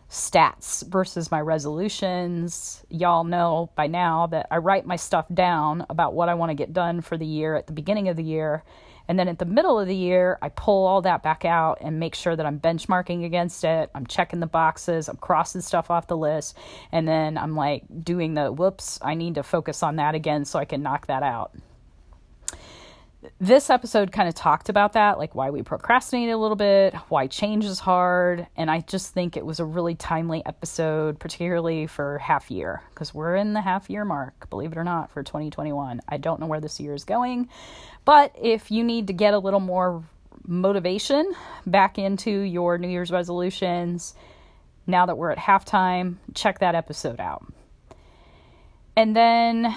stats 0.10 0.86
versus 0.90 1.32
my 1.32 1.40
resolutions. 1.40 2.84
Y'all 2.90 3.24
know 3.24 3.72
by 3.76 3.88
now 3.88 4.28
that 4.28 4.48
I 4.52 4.58
write 4.58 4.86
my 4.86 4.98
stuff 4.98 5.26
down 5.34 5.86
about 5.90 6.14
what 6.14 6.28
I 6.28 6.34
want 6.34 6.50
to 6.50 6.56
get 6.56 6.74
done 6.74 7.00
for 7.00 7.18
the 7.18 7.26
year 7.26 7.56
at 7.56 7.68
the 7.68 7.74
beginning 7.74 8.10
of 8.10 8.18
the 8.18 8.24
year. 8.24 8.66
And 9.08 9.18
then 9.18 9.30
at 9.30 9.40
the 9.40 9.46
middle 9.46 9.80
of 9.80 9.88
the 9.88 9.96
year, 9.96 10.38
I 10.42 10.50
pull 10.50 10.86
all 10.86 11.02
that 11.04 11.24
back 11.24 11.46
out 11.46 11.78
and 11.80 12.00
make 12.00 12.16
sure 12.16 12.36
that 12.36 12.46
I'm 12.46 12.60
benchmarking 12.60 13.26
against 13.26 13.64
it. 13.64 13.90
I'm 13.96 14.06
checking 14.06 14.42
the 14.42 14.48
boxes, 14.48 15.08
I'm 15.08 15.18
crossing 15.18 15.62
stuff 15.62 15.90
off 15.90 16.08
the 16.08 16.18
list. 16.18 16.58
And 16.92 17.08
then 17.08 17.38
I'm 17.38 17.56
like 17.56 17.84
doing 18.04 18.34
the 18.34 18.52
whoops, 18.52 19.00
I 19.02 19.16
need 19.16 19.36
to 19.36 19.44
focus 19.44 19.82
on 19.84 19.96
that 19.96 20.16
again 20.16 20.44
so 20.44 20.60
I 20.60 20.66
can 20.66 20.84
knock 20.84 21.08
that 21.08 21.24
out 21.24 21.54
this 23.40 23.70
episode 23.70 24.12
kind 24.12 24.28
of 24.28 24.34
talked 24.34 24.70
about 24.70 24.94
that, 24.94 25.18
like 25.18 25.36
why 25.36 25.52
we 25.52 25.62
procrastinate 25.62 26.30
a 26.30 26.38
little 26.38 26.56
bit, 26.56 26.96
why 27.10 27.28
change 27.28 27.66
is 27.66 27.80
hard, 27.80 28.48
and 28.56 28.72
I 28.72 28.80
just 28.82 29.14
think 29.14 29.38
it 29.38 29.46
was 29.46 29.60
a 29.60 29.66
really 29.66 29.94
timely 29.94 30.44
episode, 30.46 31.20
particularly 31.20 31.86
for 31.86 32.18
half 32.18 32.50
year, 32.50 32.82
because 32.94 33.14
we're 33.14 33.36
in 33.36 33.54
the 33.54 33.62
half 33.62 33.90
year 33.90 34.06
mark, 34.06 34.50
believe 34.50 34.72
it 34.72 34.78
or 34.78 34.84
not, 34.84 35.12
for 35.12 35.22
2021. 35.22 36.02
I 36.08 36.18
don't 36.18 36.40
know 36.40 36.48
where 36.48 36.62
this 36.62 36.80
year 36.80 36.96
is 36.96 37.04
going, 37.04 37.50
but 38.06 38.36
if 38.42 38.72
you 38.72 38.84
need 38.84 39.08
to 39.08 39.14
get 39.14 39.34
a 39.34 39.40
little 39.40 39.60
more 39.60 40.04
motivation 40.48 41.32
back 41.68 42.00
into 42.00 42.32
your 42.32 42.80
New 42.80 42.88
Year's 42.88 43.12
resolutions, 43.12 44.16
now 44.88 45.06
that 45.06 45.18
we're 45.18 45.32
at 45.32 45.38
halftime, 45.38 46.16
check 46.34 46.60
that 46.60 46.74
episode 46.74 47.20
out. 47.20 47.46
And 48.96 49.16
then 49.16 49.76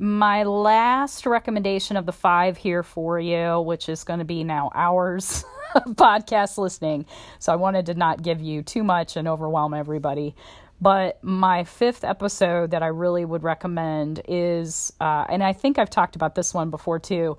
my 0.00 0.44
last 0.44 1.26
recommendation 1.26 1.98
of 1.98 2.06
the 2.06 2.12
five 2.12 2.56
here 2.56 2.82
for 2.82 3.20
you, 3.20 3.60
which 3.60 3.90
is 3.90 4.02
going 4.02 4.18
to 4.18 4.24
be 4.24 4.42
now 4.42 4.70
hours 4.74 5.44
of 5.74 5.82
podcast 5.94 6.56
listening. 6.56 7.04
So 7.38 7.52
I 7.52 7.56
wanted 7.56 7.86
to 7.86 7.94
not 7.94 8.22
give 8.22 8.40
you 8.40 8.62
too 8.62 8.82
much 8.82 9.16
and 9.16 9.28
overwhelm 9.28 9.74
everybody. 9.74 10.34
But 10.80 11.22
my 11.22 11.64
fifth 11.64 12.02
episode 12.02 12.70
that 12.70 12.82
I 12.82 12.86
really 12.86 13.26
would 13.26 13.42
recommend 13.42 14.22
is, 14.26 14.90
uh, 15.02 15.26
and 15.28 15.44
I 15.44 15.52
think 15.52 15.78
I've 15.78 15.90
talked 15.90 16.16
about 16.16 16.34
this 16.34 16.54
one 16.54 16.70
before 16.70 16.98
too. 16.98 17.36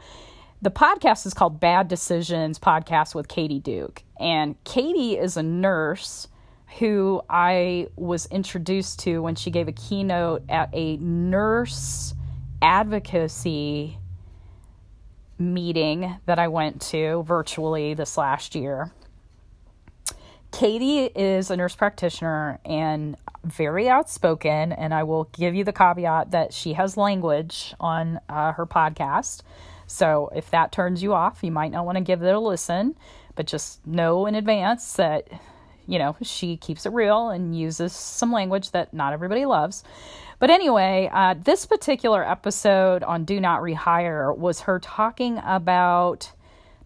The 0.62 0.70
podcast 0.70 1.26
is 1.26 1.34
called 1.34 1.60
Bad 1.60 1.88
Decisions 1.88 2.60
Podcast 2.60 3.16
with 3.16 3.28
Katie 3.28 3.60
Duke. 3.60 4.04
And 4.20 4.64
Katie 4.66 5.18
is 5.18 5.36
a 5.36 5.42
nurse 5.42 6.28
who 6.78 7.24
I 7.28 7.88
was 7.96 8.28
introduced 8.28 9.00
to 9.00 9.24
when 9.24 9.34
she 9.34 9.50
gave 9.50 9.68
a 9.68 9.72
keynote 9.72 10.44
at 10.48 10.70
a 10.74 10.98
nurse 10.98 12.14
advocacy 12.62 13.98
meeting 15.38 16.18
that 16.26 16.40
I 16.40 16.48
went 16.48 16.82
to 16.82 17.24
virtually 17.24 17.94
this 17.94 18.18
last 18.18 18.56
year. 18.56 18.92
Katie 20.52 21.06
is 21.06 21.50
a 21.50 21.56
nurse 21.56 21.76
practitioner 21.76 22.60
and 22.66 23.16
very 23.44 23.90
outspoken, 23.90 24.74
and 24.74 24.94
I 24.94 25.04
will 25.04 25.24
give 25.32 25.56
you 25.56 25.64
the 25.64 25.74
caveat 25.74 26.32
that 26.32 26.54
she 26.54 26.74
has 26.74 26.98
language 26.98 27.74
on 27.80 28.20
uh, 28.30 28.52
her 28.52 28.66
podcast. 28.66 29.42
So 29.88 30.30
if 30.36 30.52
that 30.52 30.72
turns 30.72 31.02
you 31.02 31.14
off, 31.14 31.40
you 31.42 31.52
might 31.52 31.72
not 31.72 31.86
want 31.86 31.98
to 31.98 32.04
give 32.04 32.22
it 32.22 32.34
a 32.34 32.40
listen, 32.40 32.96
but 33.36 33.48
just 33.48 33.86
know 33.88 34.26
in 34.26 34.36
advance 34.36 34.94
that, 34.94 35.28
you 35.88 35.98
know, 35.98 36.16
she 36.22 36.58
keeps 36.58 36.86
it 36.86 36.92
real 36.92 37.30
and 37.30 37.58
uses 37.58 37.94
some 37.94 38.32
language 38.32 38.72
that 38.72 38.94
not 38.94 39.14
everybody 39.14 39.46
loves. 39.46 39.84
But 40.42 40.50
anyway, 40.50 41.08
uh, 41.14 41.36
this 41.38 41.68
particular 41.68 42.28
episode 42.28 43.04
on 43.04 43.26
Do 43.26 43.40
Not 43.40 43.62
Rehire 43.62 44.36
was 44.36 44.62
her 44.62 44.80
talking 44.80 45.38
about 45.46 46.32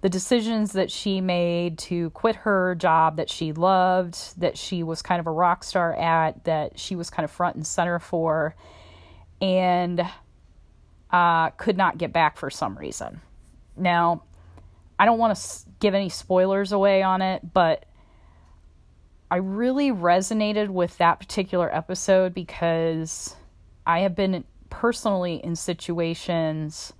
the 0.01 0.09
decisions 0.09 0.73
that 0.73 0.91
she 0.91 1.21
made 1.21 1.77
to 1.77 2.09
quit 2.09 2.35
her 2.35 2.75
job 2.75 3.15
that 3.15 3.29
she 3.29 3.53
loved, 3.53 4.37
that 4.41 4.57
she 4.57 4.83
was 4.83 5.01
kind 5.01 5.21
of 5.21 5.27
a 5.27 5.31
rock 5.31 5.63
star 5.63 5.95
at, 5.95 6.43
that 6.43 6.77
she 6.77 6.97
was 6.97 7.09
kind 7.09 7.23
of 7.23 7.31
front 7.31 7.55
and 7.55 7.65
center 7.65 7.97
for, 7.97 8.57
and 9.39 10.05
uh, 11.11 11.49
could 11.51 11.77
not 11.77 11.97
get 11.97 12.11
back 12.11 12.35
for 12.35 12.49
some 12.49 12.77
reason. 12.77 13.21
Now, 13.77 14.23
I 14.99 15.05
don't 15.05 15.17
want 15.17 15.37
to 15.37 15.43
give 15.79 15.93
any 15.93 16.09
spoilers 16.09 16.73
away 16.73 17.03
on 17.03 17.21
it, 17.21 17.53
but 17.53 17.85
I 19.31 19.37
really 19.37 19.91
resonated 19.91 20.67
with 20.67 20.97
that 20.97 21.21
particular 21.21 21.73
episode 21.73 22.33
because 22.33 23.33
I 23.85 23.99
have 23.99 24.15
been 24.15 24.43
personally 24.69 25.35
in 25.43 25.55
situations 25.55 26.93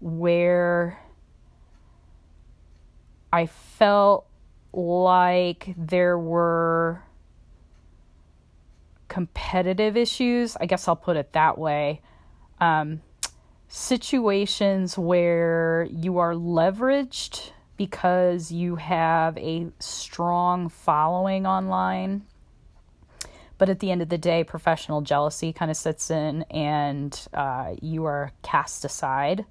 where 0.00 0.98
I 3.32 3.46
felt 3.46 4.26
like 4.72 5.74
there 5.76 6.18
were 6.18 7.02
competitive 9.08 9.96
issues. 9.96 10.56
I 10.60 10.66
guess 10.66 10.88
I'll 10.88 10.96
put 10.96 11.16
it 11.16 11.32
that 11.32 11.58
way. 11.58 12.00
Um, 12.60 13.02
situations 13.68 14.96
where 14.96 15.88
you 15.90 16.18
are 16.18 16.34
leveraged 16.34 17.50
because 17.76 18.52
you 18.52 18.76
have 18.76 19.36
a 19.38 19.66
strong 19.80 20.68
following 20.68 21.46
online 21.46 22.24
but 23.58 23.68
at 23.68 23.80
the 23.80 23.90
end 23.90 24.02
of 24.02 24.08
the 24.08 24.18
day, 24.18 24.44
professional 24.44 25.00
jealousy 25.00 25.52
kind 25.52 25.70
of 25.70 25.76
sits 25.76 26.10
in 26.10 26.42
and 26.50 27.28
uh, 27.32 27.74
you 27.80 28.04
are 28.04 28.32
cast 28.42 28.84
aside 28.84 29.44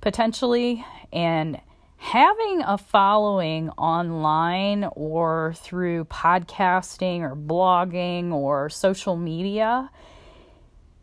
potentially. 0.00 0.84
And 1.12 1.60
having 1.96 2.62
a 2.64 2.78
following 2.78 3.70
online 3.70 4.84
or 4.94 5.54
through 5.56 6.04
podcasting 6.04 7.22
or 7.22 7.34
blogging 7.34 8.32
or 8.32 8.68
social 8.68 9.16
media 9.16 9.90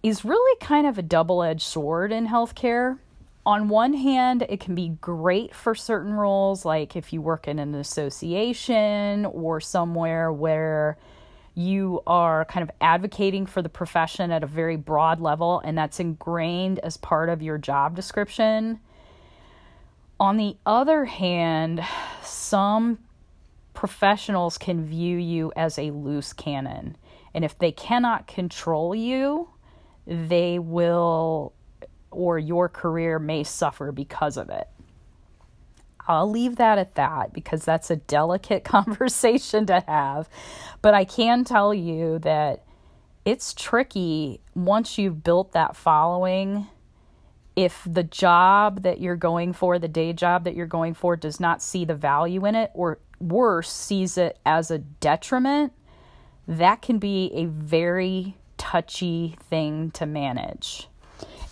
is 0.04 0.24
really 0.24 0.58
kind 0.60 0.88
of 0.88 0.98
a 0.98 1.02
double 1.02 1.44
edged 1.44 1.64
sword 1.64 2.12
in 2.12 2.28
healthcare. 2.28 2.98
On 3.46 3.68
one 3.68 3.94
hand, 3.94 4.46
it 4.48 4.62
can 4.62 4.74
be 4.74 4.90
great 5.02 5.54
for 5.54 5.76
certain 5.76 6.14
roles, 6.14 6.64
like 6.64 6.96
if 6.96 7.12
you 7.12 7.22
work 7.22 7.48
in 7.48 7.60
an 7.60 7.76
association 7.76 9.26
or 9.26 9.60
somewhere 9.60 10.32
where 10.32 10.98
you 11.56 12.02
are 12.08 12.46
kind 12.46 12.64
of 12.64 12.72
advocating 12.82 13.46
for 13.46 13.62
the 13.62 13.70
profession 13.70 14.32
at 14.32 14.44
a 14.44 14.48
very 14.48 14.76
broad 14.76 15.22
level, 15.22 15.62
and 15.64 15.78
that's 15.78 16.00
ingrained 16.00 16.80
as 16.80 16.98
part 16.98 17.30
of 17.30 17.42
your 17.42 17.58
job 17.58 17.96
description. 17.96 18.80
On 20.20 20.38
the 20.38 20.58
other 20.66 21.06
hand, 21.06 21.84
some 22.24 23.00
professionals 23.74 24.58
can 24.58 24.86
view 24.86 25.18
you 25.18 25.52
as 25.56 25.78
a 25.78 25.92
loose 25.92 26.34
cannon. 26.34 26.96
And 27.34 27.44
if 27.44 27.58
they 27.58 27.72
cannot 27.72 28.28
control 28.28 28.96
you, 28.96 29.50
they 30.08 30.60
will, 30.60 31.54
or 32.12 32.40
your 32.40 32.70
career 32.70 33.20
may 33.20 33.44
suffer 33.44 33.92
because 33.92 34.38
of 34.38 34.50
it. 34.50 34.68
I'll 36.08 36.30
leave 36.30 36.58
that 36.58 36.78
at 36.78 36.96
that 36.96 37.34
because 37.34 37.64
that's 37.66 37.90
a 37.90 37.96
delicate 37.96 38.64
conversation 38.66 39.66
to 39.68 39.84
have. 39.88 40.30
But 40.82 40.94
I 40.94 41.06
can 41.06 41.44
tell 41.44 41.74
you 41.74 42.20
that 42.20 42.64
it's 43.26 43.54
tricky 43.54 44.42
once 44.54 44.98
you've 44.98 45.24
built 45.24 45.54
that 45.54 45.76
following. 45.76 46.68
if 47.56 47.88
the 47.90 48.04
job 48.04 48.82
that 48.82 49.00
you're 49.00 49.16
going 49.16 49.54
for, 49.54 49.78
the 49.78 49.88
day 49.88 50.14
job 50.14 50.44
that 50.44 50.56
you're 50.56 50.66
going 50.66 50.94
for, 50.94 51.16
does 51.16 51.40
not 51.40 51.62
see 51.62 51.86
the 51.86 51.96
value 51.96 52.46
in 52.46 52.56
it, 52.56 52.72
or 52.74 53.00
worse, 53.20 53.72
sees 53.72 54.18
it 54.18 54.38
as 54.46 54.72
a 54.72 54.80
detriment, 54.80 55.74
that 56.48 56.82
can 56.82 56.98
be 56.98 57.32
a 57.34 57.46
very 57.46 58.36
touchy 58.58 59.38
thing 59.50 59.92
to 59.92 60.06
manage. 60.06 60.88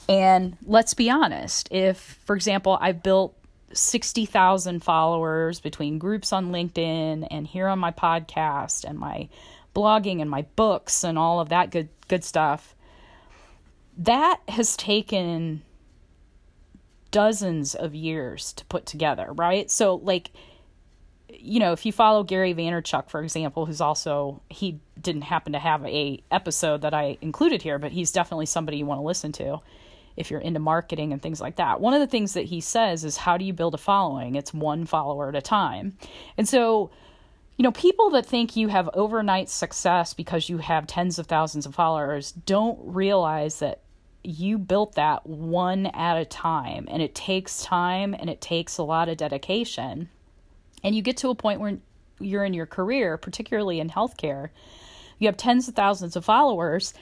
And 0.10 0.58
let's 0.65 0.93
be 0.93 1.10
honest, 1.10 1.70
if, 1.72 2.20
for 2.25 2.36
example, 2.36 2.77
I've 2.81 3.03
built 3.03 3.38
60,000 3.74 4.84
followers 4.84 5.60
between 5.60 5.98
groups 6.00 6.34
on 6.34 6.51
LinkedIn 6.51 7.28
and 7.30 7.48
here 7.48 7.68
on 7.68 7.80
my 7.80 7.92
podcast 7.92 8.84
and 8.84 8.98
my 8.98 9.30
blogging 9.75 10.22
and 10.22 10.30
my 10.30 10.44
books 10.56 11.04
and 11.04 11.18
all 11.18 11.40
of 11.40 11.50
that 11.50 11.72
good 11.72 11.90
good 12.08 12.24
stuff, 12.24 12.75
that 13.98 14.40
has 14.48 14.75
taken 14.75 15.62
dozens 17.12 17.75
of 17.75 17.94
years 17.96 18.54
to 18.54 18.66
put 18.66 18.86
together, 18.86 19.28
right? 19.34 19.70
So 19.70 19.96
like 19.96 20.32
you 21.34 21.60
know, 21.60 21.72
if 21.72 21.86
you 21.86 21.92
follow 21.92 22.24
Gary 22.24 22.54
Vaynerchuk, 22.54 23.10
for 23.10 23.24
example, 23.24 23.66
who's 23.66 23.82
also 23.82 24.42
he 24.50 24.80
didn't 25.00 25.24
happen 25.24 25.54
to 25.54 25.60
have 25.60 25.86
a 25.86 26.22
episode 26.30 26.82
that 26.82 26.94
I 26.94 27.18
included 27.22 27.62
here, 27.62 27.80
but 27.80 27.92
he's 27.92 28.12
definitely 28.12 28.46
somebody 28.46 28.78
you 28.78 28.86
want 28.86 29.00
to 29.00 29.06
listen 29.06 29.32
to 29.34 29.60
if 30.15 30.30
you're 30.30 30.39
into 30.39 30.60
marketing 30.60 31.13
and 31.13 31.22
things 31.22 31.41
like 31.41 31.56
that. 31.58 31.80
One 31.80 31.94
of 31.94 32.00
the 32.00 32.08
things 32.08 32.34
that 32.34 32.46
he 32.46 32.62
says 32.62 33.03
is 33.03 33.18
how 33.18 33.38
do 33.38 33.46
you 33.46 33.53
build 33.53 33.74
a 33.74 33.77
following? 33.77 34.36
It's 34.36 34.53
one 34.53 34.86
follower 34.86 35.30
at 35.30 35.36
a 35.36 35.41
time. 35.41 35.98
And 36.38 36.48
so, 36.48 36.91
you 37.58 37.63
know, 37.63 37.72
people 37.72 38.10
that 38.12 38.25
think 38.25 38.56
you 38.56 38.68
have 38.70 38.89
overnight 38.94 39.50
success 39.50 40.13
because 40.13 40.50
you 40.50 40.58
have 40.60 40.88
tens 40.88 41.20
of 41.20 41.27
thousands 41.27 41.65
of 41.65 41.75
followers 41.75 42.32
don't 42.32 42.80
realize 42.82 43.60
that 43.60 43.82
you 44.24 44.58
built 44.58 44.96
that 44.96 45.25
one 45.25 45.88
at 45.88 46.18
a 46.18 46.25
time 46.25 46.88
and 46.89 47.01
it 47.01 47.15
takes 47.15 47.63
time 47.63 48.13
and 48.18 48.30
it 48.30 48.39
takes 48.39 48.77
a 48.77 48.84
lot 48.84 49.10
of 49.10 49.18
dedication 49.18 50.10
and 50.84 50.96
you 50.96 51.01
get 51.01 51.18
to 51.18 51.30
a 51.30 51.36
point 51.36 51.60
where 51.60 51.77
you're 52.20 52.46
in 52.46 52.53
your 52.53 52.68
career 52.68 53.18
particularly 53.18 53.80
in 53.80 53.89
healthcare 53.89 54.50
you 55.18 55.27
have 55.27 55.38
tens 55.38 55.68
of 55.68 55.74
thousands 55.74 56.15
of 56.15 56.24
followers 56.24 56.94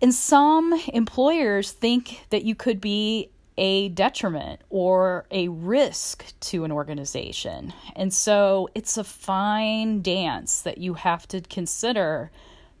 and 0.00 0.14
some 0.14 0.72
employers 0.92 1.72
think 1.72 2.26
that 2.30 2.44
you 2.44 2.54
could 2.54 2.80
be 2.80 3.30
a 3.56 3.88
detriment 3.88 4.60
or 4.70 5.26
a 5.30 5.48
risk 5.48 6.24
to 6.40 6.64
an 6.64 6.70
organization 6.70 7.72
and 7.96 8.14
so 8.14 8.68
it's 8.74 8.96
a 8.96 9.04
fine 9.04 10.00
dance 10.00 10.62
that 10.62 10.78
you 10.78 10.94
have 10.94 11.26
to 11.26 11.40
consider 11.40 12.30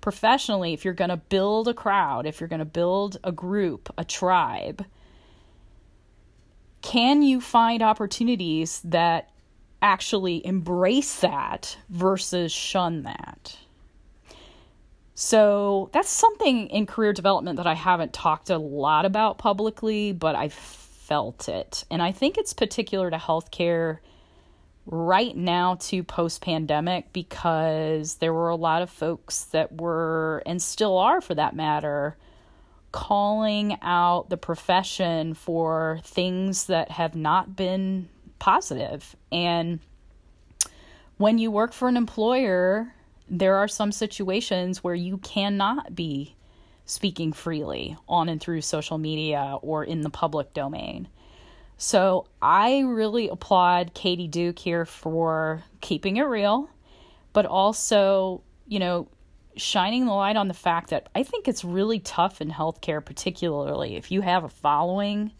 professionally, 0.00 0.72
if 0.72 0.84
you're 0.84 0.94
going 0.94 1.10
to 1.10 1.16
build 1.16 1.68
a 1.68 1.74
crowd, 1.74 2.26
if 2.26 2.40
you're 2.40 2.48
going 2.48 2.58
to 2.60 2.64
build 2.64 3.18
a 3.24 3.32
group, 3.32 3.92
a 3.98 4.04
tribe, 4.04 4.84
can 6.82 7.22
you 7.22 7.40
find 7.40 7.82
opportunities 7.82 8.80
that 8.84 9.30
actually 9.82 10.44
embrace 10.46 11.20
that 11.20 11.76
versus 11.88 12.52
shun 12.52 13.02
that? 13.02 13.56
So 15.20 15.90
that's 15.92 16.10
something 16.10 16.68
in 16.68 16.86
career 16.86 17.12
development 17.12 17.56
that 17.56 17.66
I 17.66 17.74
haven't 17.74 18.12
talked 18.12 18.50
a 18.50 18.56
lot 18.56 19.04
about 19.04 19.36
publicly, 19.36 20.12
but 20.12 20.36
I 20.36 20.48
felt 20.48 21.48
it. 21.48 21.82
And 21.90 22.00
I 22.00 22.12
think 22.12 22.38
it's 22.38 22.52
particular 22.52 23.10
to 23.10 23.16
healthcare 23.16 23.98
right 24.86 25.36
now 25.36 25.74
to 25.80 26.04
post 26.04 26.40
pandemic 26.40 27.12
because 27.12 28.14
there 28.18 28.32
were 28.32 28.50
a 28.50 28.54
lot 28.54 28.82
of 28.82 28.90
folks 28.90 29.46
that 29.46 29.80
were, 29.80 30.40
and 30.46 30.62
still 30.62 30.96
are 30.96 31.20
for 31.20 31.34
that 31.34 31.56
matter, 31.56 32.16
calling 32.92 33.76
out 33.82 34.30
the 34.30 34.36
profession 34.36 35.34
for 35.34 35.98
things 36.04 36.66
that 36.66 36.92
have 36.92 37.16
not 37.16 37.56
been 37.56 38.08
positive. 38.38 39.16
And 39.32 39.80
when 41.16 41.38
you 41.38 41.50
work 41.50 41.72
for 41.72 41.88
an 41.88 41.96
employer, 41.96 42.94
there 43.30 43.56
are 43.56 43.68
some 43.68 43.92
situations 43.92 44.82
where 44.82 44.94
you 44.94 45.18
cannot 45.18 45.94
be 45.94 46.34
speaking 46.84 47.32
freely 47.32 47.96
on 48.08 48.28
and 48.28 48.40
through 48.40 48.62
social 48.62 48.98
media 48.98 49.58
or 49.62 49.84
in 49.84 50.00
the 50.00 50.10
public 50.10 50.54
domain. 50.54 51.08
So 51.76 52.26
I 52.42 52.80
really 52.80 53.28
applaud 53.28 53.94
Katie 53.94 54.26
Duke 54.26 54.58
here 54.58 54.84
for 54.84 55.62
keeping 55.80 56.16
it 56.16 56.22
real, 56.22 56.68
but 57.32 57.46
also, 57.46 58.42
you 58.66 58.78
know, 58.78 59.08
shining 59.56 60.06
the 60.06 60.12
light 60.12 60.36
on 60.36 60.48
the 60.48 60.54
fact 60.54 60.90
that 60.90 61.08
I 61.14 61.22
think 61.22 61.46
it's 61.46 61.64
really 61.64 62.00
tough 62.00 62.40
in 62.40 62.50
healthcare, 62.50 63.04
particularly 63.04 63.96
if 63.96 64.10
you 64.10 64.22
have 64.22 64.44
a 64.44 64.48
following. 64.48 65.32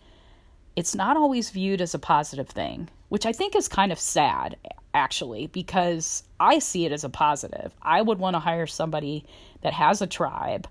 It's 0.76 0.94
not 0.94 1.16
always 1.16 1.50
viewed 1.50 1.80
as 1.80 1.94
a 1.94 1.98
positive 1.98 2.48
thing, 2.48 2.88
which 3.08 3.26
I 3.26 3.32
think 3.32 3.56
is 3.56 3.66
kind 3.66 3.90
of 3.90 3.98
sad, 3.98 4.56
actually, 4.94 5.46
because 5.48 6.22
I 6.40 6.58
see 6.58 6.86
it 6.86 6.92
as 6.92 7.04
a 7.04 7.08
positive. 7.08 7.72
I 7.82 8.00
would 8.00 8.18
want 8.18 8.34
to 8.34 8.40
hire 8.40 8.66
somebody 8.66 9.24
that 9.62 9.72
has 9.72 10.02
a 10.02 10.06
tribe 10.06 10.68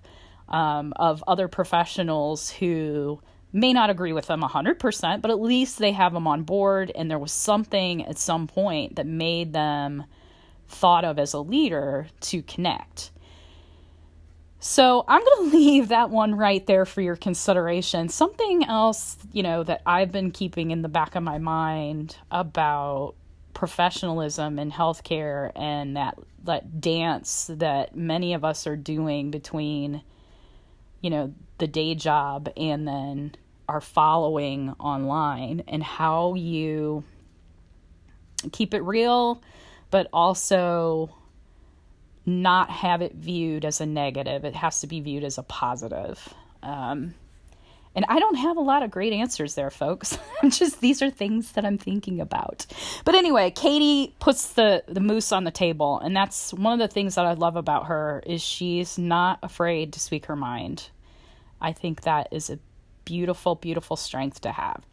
um, 0.48 0.92
of 0.96 1.22
other 1.26 1.48
professionals 1.48 2.50
who 2.50 3.20
may 3.52 3.72
not 3.72 3.90
agree 3.90 4.12
with 4.12 4.26
them 4.26 4.42
100%, 4.42 5.22
but 5.22 5.30
at 5.30 5.40
least 5.40 5.78
they 5.78 5.92
have 5.92 6.12
them 6.12 6.26
on 6.26 6.42
board 6.42 6.92
and 6.94 7.10
there 7.10 7.18
was 7.18 7.32
something 7.32 8.04
at 8.04 8.18
some 8.18 8.46
point 8.46 8.96
that 8.96 9.06
made 9.06 9.52
them 9.52 10.04
thought 10.68 11.04
of 11.04 11.18
as 11.18 11.32
a 11.32 11.38
leader 11.38 12.06
to 12.20 12.42
connect. 12.42 13.10
So 14.60 15.04
I'm 15.08 15.24
going 15.24 15.50
to 15.50 15.56
leave 15.56 15.88
that 15.88 16.10
one 16.10 16.34
right 16.34 16.66
there 16.66 16.84
for 16.84 17.00
your 17.00 17.16
consideration. 17.16 18.08
Something 18.08 18.64
else, 18.64 19.16
you 19.32 19.42
know, 19.42 19.62
that 19.62 19.82
I've 19.86 20.12
been 20.12 20.30
keeping 20.30 20.70
in 20.70 20.82
the 20.82 20.88
back 20.88 21.14
of 21.14 21.22
my 21.22 21.38
mind 21.38 22.16
about 22.30 23.14
professionalism 23.54 24.58
in 24.58 24.70
healthcare 24.70 25.50
and 25.56 25.96
that 25.96 26.16
that 26.44 26.80
dance 26.80 27.50
that 27.52 27.96
many 27.96 28.34
of 28.34 28.44
us 28.44 28.66
are 28.66 28.76
doing 28.76 29.30
between 29.30 30.02
you 31.00 31.10
know 31.10 31.34
the 31.58 31.66
day 31.66 31.94
job 31.94 32.48
and 32.56 32.86
then 32.86 33.34
our 33.68 33.80
following 33.80 34.70
online 34.78 35.62
and 35.66 35.82
how 35.82 36.34
you 36.34 37.02
keep 38.52 38.74
it 38.74 38.82
real 38.82 39.42
but 39.90 40.06
also 40.12 41.10
not 42.28 42.70
have 42.70 43.00
it 43.00 43.14
viewed 43.14 43.64
as 43.64 43.80
a 43.80 43.86
negative. 43.86 44.44
It 44.44 44.54
has 44.54 44.82
to 44.82 44.86
be 44.86 45.00
viewed 45.00 45.24
as 45.24 45.38
a 45.38 45.42
positive. 45.42 46.34
Um, 46.62 47.14
and 47.98 48.04
I 48.08 48.20
don't 48.20 48.36
have 48.36 48.56
a 48.56 48.60
lot 48.60 48.84
of 48.84 48.92
great 48.92 49.12
answers 49.12 49.56
there, 49.56 49.72
folks. 49.72 50.16
I'm 50.42 50.50
just 50.52 50.80
these 50.80 51.02
are 51.02 51.10
things 51.10 51.50
that 51.52 51.64
I'm 51.64 51.78
thinking 51.78 52.20
about. 52.20 52.64
But 53.04 53.16
anyway, 53.16 53.50
Katie 53.50 54.14
puts 54.20 54.52
the 54.52 54.84
the 54.86 55.00
moose 55.00 55.32
on 55.32 55.42
the 55.42 55.50
table, 55.50 55.98
and 55.98 56.14
that's 56.14 56.54
one 56.54 56.74
of 56.74 56.78
the 56.78 56.94
things 56.94 57.16
that 57.16 57.26
I 57.26 57.32
love 57.32 57.56
about 57.56 57.86
her 57.86 58.22
is 58.24 58.40
she's 58.40 58.98
not 58.98 59.40
afraid 59.42 59.94
to 59.94 59.98
speak 59.98 60.26
her 60.26 60.36
mind. 60.36 60.90
I 61.60 61.72
think 61.72 62.02
that 62.02 62.28
is 62.30 62.50
a 62.50 62.60
beautiful, 63.04 63.56
beautiful 63.56 63.96
strength 63.96 64.42
to 64.42 64.52
have. 64.52 64.86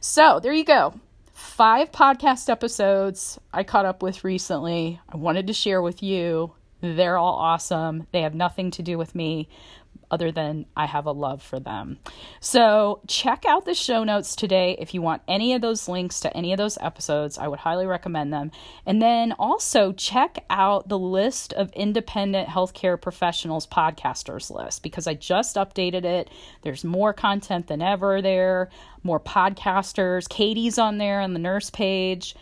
So 0.00 0.40
there 0.40 0.52
you 0.52 0.64
go. 0.64 0.94
Five 1.34 1.92
podcast 1.92 2.50
episodes 2.50 3.38
I 3.54 3.62
caught 3.62 3.86
up 3.86 4.02
with 4.02 4.24
recently. 4.24 5.00
I 5.08 5.16
wanted 5.16 5.46
to 5.46 5.52
share 5.52 5.80
with 5.80 6.02
you. 6.02 6.54
They're 6.80 7.18
all 7.18 7.34
awesome. 7.34 8.08
They 8.10 8.22
have 8.22 8.34
nothing 8.34 8.72
to 8.72 8.82
do 8.82 8.98
with 8.98 9.14
me, 9.14 9.48
other 10.10 10.32
than 10.32 10.66
I 10.76 10.86
have 10.86 11.06
a 11.06 11.12
love 11.12 11.42
for 11.42 11.60
them. 11.60 11.98
So, 12.40 13.00
check 13.06 13.44
out 13.46 13.64
the 13.64 13.74
show 13.74 14.04
notes 14.04 14.34
today 14.34 14.76
if 14.78 14.94
you 14.94 15.02
want 15.02 15.22
any 15.28 15.54
of 15.54 15.60
those 15.60 15.88
links 15.88 16.20
to 16.20 16.36
any 16.36 16.52
of 16.52 16.58
those 16.58 16.78
episodes. 16.78 17.38
I 17.38 17.48
would 17.48 17.58
highly 17.60 17.86
recommend 17.86 18.32
them. 18.32 18.50
And 18.86 19.02
then 19.02 19.32
also 19.32 19.92
check 19.92 20.44
out 20.50 20.88
the 20.88 20.98
list 20.98 21.52
of 21.52 21.70
independent 21.72 22.48
healthcare 22.48 23.00
professionals 23.00 23.66
podcasters 23.66 24.50
list 24.50 24.82
because 24.82 25.06
I 25.06 25.14
just 25.14 25.56
updated 25.56 26.04
it. 26.04 26.30
There's 26.62 26.84
more 26.84 27.12
content 27.12 27.66
than 27.66 27.82
ever 27.82 28.22
there, 28.22 28.70
more 29.02 29.20
podcasters. 29.20 30.28
Katie's 30.28 30.78
on 30.78 30.98
there 30.98 31.20
on 31.20 31.32
the 31.32 31.38
nurse 31.38 31.70
page. 31.70 32.34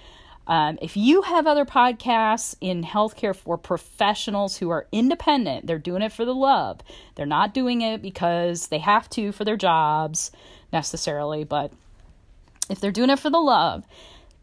Um, 0.46 0.78
if 0.80 0.96
you 0.96 1.22
have 1.22 1.46
other 1.46 1.64
podcasts 1.64 2.54
in 2.60 2.84
healthcare 2.84 3.34
for 3.34 3.58
professionals 3.58 4.56
who 4.56 4.70
are 4.70 4.86
independent, 4.92 5.66
they're 5.66 5.78
doing 5.78 6.02
it 6.02 6.12
for 6.12 6.24
the 6.24 6.34
love. 6.34 6.80
They're 7.16 7.26
not 7.26 7.52
doing 7.52 7.82
it 7.82 8.00
because 8.00 8.68
they 8.68 8.78
have 8.78 9.10
to 9.10 9.32
for 9.32 9.44
their 9.44 9.56
jobs 9.56 10.30
necessarily, 10.72 11.42
but 11.42 11.72
if 12.70 12.80
they're 12.80 12.92
doing 12.92 13.10
it 13.10 13.18
for 13.18 13.30
the 13.30 13.40
love 13.40 13.84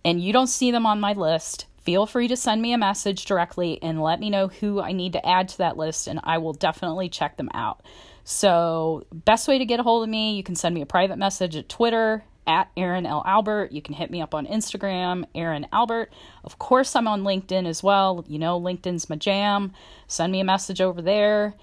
and 0.04 0.22
you 0.22 0.34
don't 0.34 0.48
see 0.48 0.72
them 0.72 0.86
on 0.86 1.00
my 1.00 1.14
list, 1.14 1.68
feel 1.84 2.06
free 2.06 2.28
to 2.28 2.36
send 2.36 2.62
me 2.62 2.74
a 2.74 2.78
message 2.78 3.24
directly 3.26 3.82
and 3.82 4.02
let 4.02 4.20
me 4.20 4.30
know 4.30 4.48
who 4.48 4.82
I 4.82 4.92
need 4.92 5.14
to 5.14 5.26
add 5.26 5.48
to 5.50 5.58
that 5.60 5.78
list, 5.78 6.08
and 6.08 6.20
I 6.24 6.38
will 6.38 6.54
definitely 6.54 7.08
check 7.08 7.38
them 7.38 7.50
out. 7.54 7.82
So, 8.26 9.06
best 9.12 9.50
way 9.50 9.58
to 9.58 9.66
get 9.66 9.82
a 9.82 9.84
hold 9.84 10.04
of 10.04 10.10
me, 10.10 10.36
you 10.36 10.44
can 10.44 10.56
send 10.56 10.76
me 10.76 10.82
a 10.82 10.86
private 10.86 11.18
message 11.18 11.58
at 11.58 11.68
Twitter 11.68 12.24
at 12.48 12.70
Erin 12.76 13.06
L. 13.06 13.24
Albert. 13.26 13.72
You 13.72 13.82
can 13.82 13.94
hit 13.96 14.12
me 14.12 14.22
up 14.22 14.34
on 14.34 14.46
Instagram, 14.48 15.26
Erin 15.34 15.68
Albert. 15.72 16.12
Of 16.44 16.60
course, 16.60 16.96
I'm 16.96 17.08
on 17.08 17.24
LinkedIn 17.24 17.66
as 17.66 17.82
well. 17.84 18.24
You 18.28 18.40
know, 18.40 18.60
LinkedIn's 18.60 19.10
my 19.10 19.16
jam. 19.16 19.74
Send 20.08 20.32
me 20.32 20.40
a 20.40 20.44
message 20.46 20.82
over 20.82 21.02
there. 21.02 21.56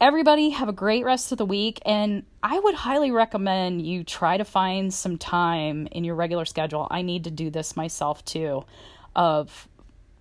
everybody 0.00 0.50
have 0.50 0.68
a 0.68 0.72
great 0.72 1.04
rest 1.04 1.30
of 1.30 1.38
the 1.38 1.46
week 1.46 1.78
and 1.86 2.24
i 2.42 2.58
would 2.58 2.74
highly 2.74 3.12
recommend 3.12 3.86
you 3.86 4.02
try 4.02 4.36
to 4.36 4.44
find 4.44 4.92
some 4.92 5.16
time 5.16 5.86
in 5.92 6.02
your 6.02 6.16
regular 6.16 6.44
schedule 6.44 6.88
i 6.90 7.02
need 7.02 7.22
to 7.22 7.30
do 7.30 7.50
this 7.50 7.76
myself 7.76 8.24
too 8.24 8.64
of 9.14 9.68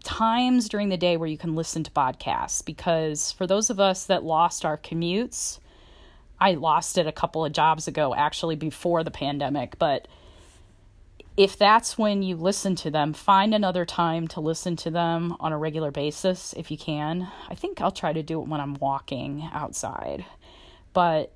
times 0.03 0.69
during 0.69 0.89
the 0.89 0.97
day 0.97 1.17
where 1.17 1.27
you 1.27 1.37
can 1.37 1.55
listen 1.55 1.83
to 1.83 1.89
podcasts 1.91 2.63
because 2.63 3.31
for 3.31 3.47
those 3.47 3.69
of 3.71 3.79
us 3.79 4.05
that 4.05 4.23
lost 4.23 4.65
our 4.65 4.77
commutes 4.77 5.57
i 6.41 6.53
lost 6.53 6.97
it 6.97 7.07
a 7.07 7.11
couple 7.11 7.45
of 7.45 7.53
jobs 7.53 7.87
ago 7.87 8.13
actually 8.13 8.55
before 8.55 9.03
the 9.03 9.11
pandemic 9.11 9.79
but 9.79 10.07
if 11.37 11.57
that's 11.57 11.97
when 11.97 12.23
you 12.23 12.35
listen 12.35 12.75
to 12.75 12.91
them, 12.91 13.13
find 13.13 13.53
another 13.55 13.85
time 13.85 14.27
to 14.29 14.41
listen 14.41 14.75
to 14.77 14.91
them 14.91 15.35
on 15.39 15.53
a 15.53 15.57
regular 15.57 15.89
basis 15.89 16.53
if 16.57 16.69
you 16.69 16.77
can. 16.77 17.27
I 17.49 17.55
think 17.55 17.79
I'll 17.79 17.91
try 17.91 18.11
to 18.11 18.21
do 18.21 18.41
it 18.41 18.47
when 18.47 18.59
I'm 18.59 18.73
walking 18.75 19.49
outside. 19.53 20.25
But 20.93 21.31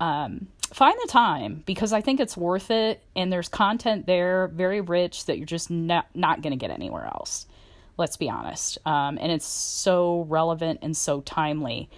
um, 0.00 0.48
find 0.72 0.96
the 1.02 1.08
time 1.08 1.62
because 1.66 1.92
I 1.92 2.02
think 2.02 2.20
it's 2.20 2.36
worth 2.36 2.70
it. 2.70 3.02
And 3.16 3.32
there's 3.32 3.48
content 3.48 4.06
there, 4.06 4.48
very 4.48 4.80
rich, 4.80 5.24
that 5.26 5.38
you're 5.38 5.46
just 5.46 5.70
not, 5.70 6.06
not 6.14 6.42
going 6.42 6.52
to 6.52 6.56
get 6.56 6.70
anywhere 6.70 7.06
else. 7.06 7.46
Let's 7.96 8.16
be 8.16 8.28
honest. 8.28 8.78
Um, 8.86 9.18
and 9.20 9.32
it's 9.32 9.46
so 9.46 10.26
relevant 10.28 10.80
and 10.82 10.96
so 10.96 11.22
timely. 11.22 11.88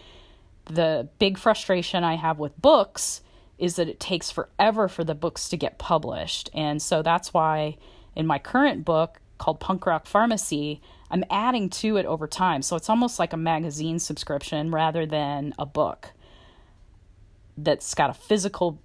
The 0.71 1.09
big 1.19 1.37
frustration 1.37 2.05
I 2.05 2.15
have 2.15 2.39
with 2.39 2.61
books 2.61 3.23
is 3.59 3.77
that 3.77 3.89
it 3.89 4.01
takes 4.01 4.31
forever 4.31 4.89
for 4.89 5.05
the 5.05 5.15
books 5.15 5.49
to 5.49 5.57
get 5.57 5.79
published. 5.79 6.49
And 6.55 6.81
so 6.81 7.03
that's 7.03 7.35
why 7.35 7.77
in 8.15 8.27
my 8.27 8.39
current 8.39 8.85
book 8.85 9.21
called 9.39 9.59
Punk 9.59 9.85
Rock 9.85 10.07
Pharmacy, 10.07 10.81
I'm 11.11 11.25
adding 11.29 11.69
to 11.71 11.97
it 11.97 12.07
over 12.07 12.27
time. 12.27 12.63
So 12.63 12.77
it's 12.77 12.89
almost 12.89 13.19
like 13.19 13.33
a 13.33 13.37
magazine 13.37 13.99
subscription 13.99 14.71
rather 14.71 15.07
than 15.07 15.55
a 15.59 15.67
book 15.67 16.13
that's 17.57 17.95
got 17.95 18.11
a 18.11 18.15
physical 18.15 18.81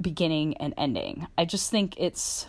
beginning 0.00 0.56
and 0.58 0.72
ending. 0.76 1.26
I 1.36 1.44
just 1.44 1.70
think 1.70 1.94
it's 1.98 2.46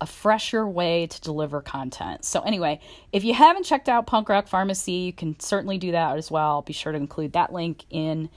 a 0.00 0.06
fresher 0.06 0.66
way 0.66 1.06
to 1.06 1.20
deliver 1.20 1.60
content. 1.60 2.24
So, 2.24 2.40
anyway, 2.40 2.80
if 3.12 3.24
you 3.24 3.34
haven't 3.34 3.64
checked 3.64 3.88
out 3.88 4.06
Punk 4.06 4.28
Rock 4.28 4.48
Pharmacy, 4.48 4.92
you 4.92 5.12
can 5.12 5.38
certainly 5.40 5.78
do 5.78 5.92
that 5.92 6.16
as 6.16 6.30
well. 6.30 6.62
Be 6.62 6.72
sure 6.72 6.92
to 6.92 6.98
include 6.98 7.32
that 7.32 7.52
link 7.52 7.84
in 7.90 8.28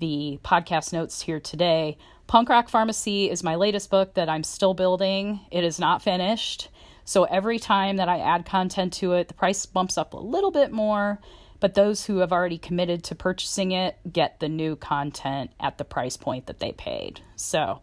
the 0.00 0.38
podcast 0.44 0.92
notes 0.92 1.22
here 1.22 1.40
today. 1.40 1.96
Punk 2.26 2.48
Rock 2.48 2.68
Pharmacy 2.68 3.30
is 3.30 3.42
my 3.42 3.54
latest 3.54 3.90
book 3.90 4.14
that 4.14 4.28
I'm 4.28 4.44
still 4.44 4.74
building. 4.74 5.40
It 5.50 5.64
is 5.64 5.78
not 5.78 6.02
finished. 6.02 6.68
So 7.04 7.24
every 7.24 7.58
time 7.58 7.96
that 7.96 8.08
I 8.08 8.18
add 8.18 8.46
content 8.46 8.94
to 8.94 9.12
it, 9.12 9.28
the 9.28 9.34
price 9.34 9.66
bumps 9.66 9.98
up 9.98 10.14
a 10.14 10.18
little 10.18 10.50
bit 10.50 10.72
more, 10.72 11.20
but 11.60 11.74
those 11.74 12.06
who 12.06 12.18
have 12.18 12.32
already 12.32 12.58
committed 12.58 13.04
to 13.04 13.14
purchasing 13.14 13.72
it 13.72 13.96
get 14.10 14.40
the 14.40 14.48
new 14.48 14.74
content 14.74 15.50
at 15.60 15.76
the 15.76 15.84
price 15.84 16.16
point 16.16 16.46
that 16.46 16.60
they 16.60 16.72
paid. 16.72 17.20
So 17.36 17.82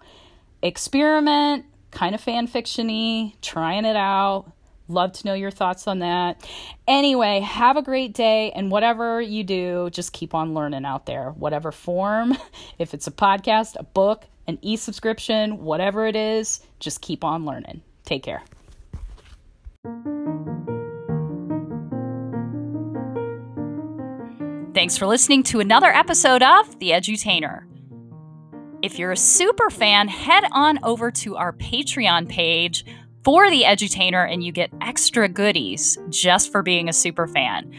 experiment, 0.64 1.66
kind 1.92 2.16
of 2.16 2.22
fan 2.22 2.48
fictiony, 2.48 3.36
trying 3.42 3.86
it 3.86 3.96
out. 3.96 4.52
Love 4.88 5.14
to 5.14 5.26
know 5.26 5.34
your 5.34 5.52
thoughts 5.52 5.88
on 5.88 6.00
that. 6.00 6.46
Anyway, 6.88 7.40
have 7.40 7.78
a 7.78 7.82
great 7.82 8.14
day. 8.14 8.52
And 8.52 8.72
whatever 8.72 9.22
you 9.22 9.44
do, 9.44 9.90
just 9.92 10.12
keep 10.12 10.34
on 10.34 10.54
learning 10.54 10.86
out 10.86 11.06
there, 11.06 11.30
whatever 11.32 11.72
form, 11.72 12.38
if 12.80 12.94
it's 12.94 13.08
a 13.08 13.12
podcast, 13.12 13.76
a 13.78 13.84
book, 13.84 14.26
an 14.48 14.58
e 14.62 14.76
subscription, 14.76 15.64
whatever 15.64 16.06
it 16.08 16.16
is, 16.16 16.60
just 16.80 17.02
keep 17.02 17.24
on 17.24 17.46
learning. 17.46 17.82
Take 18.06 18.24
care. 18.24 18.44
Thanks 24.74 24.98
for 24.98 25.06
listening 25.06 25.44
to 25.44 25.60
another 25.60 25.90
episode 25.90 26.42
of 26.42 26.80
The 26.80 26.92
Edutainer. 26.92 27.71
If 28.92 29.00
you're 29.00 29.14
a 29.14 29.18
super 29.18 29.70
fan, 29.70 30.10
head 30.10 30.44
on 30.52 30.78
over 30.84 31.12
to 31.12 31.38
our 31.38 31.54
Patreon 31.54 32.28
page 32.28 32.84
for 33.24 33.50
the 33.50 33.62
edutainer 33.62 34.30
and 34.30 34.44
you 34.44 34.52
get 34.52 34.70
extra 34.82 35.30
goodies 35.30 35.98
just 36.10 36.52
for 36.52 36.62
being 36.62 36.90
a 36.90 36.94
super 36.94 37.26
fan. 37.26 37.74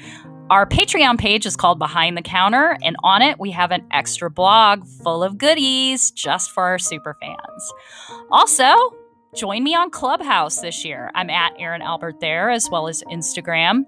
Our 0.49 0.65
Patreon 0.65 1.19
page 1.19 1.45
is 1.45 1.55
called 1.55 1.79
Behind 1.79 2.17
the 2.17 2.23
Counter, 2.23 2.79
and 2.83 2.97
on 3.03 3.21
it 3.21 3.39
we 3.39 3.51
have 3.51 3.73
an 3.73 3.87
extra 3.91 4.31
blog 4.31 4.87
full 4.87 5.23
of 5.23 5.37
goodies 5.37 6.11
just 6.13 6.51
for 6.51 6.63
our 6.63 6.79
super 6.79 7.15
fans. 7.21 7.73
Also, 8.31 8.75
join 9.35 9.65
me 9.65 9.75
on 9.75 9.91
Clubhouse 9.91 10.63
this 10.63 10.83
year. 10.83 11.11
I'm 11.15 11.29
at 11.29 11.53
Erin 11.59 11.83
Albert 11.83 12.21
there, 12.21 12.49
as 12.49 12.71
well 12.71 12.89
as 12.89 13.03
Instagram. 13.11 13.85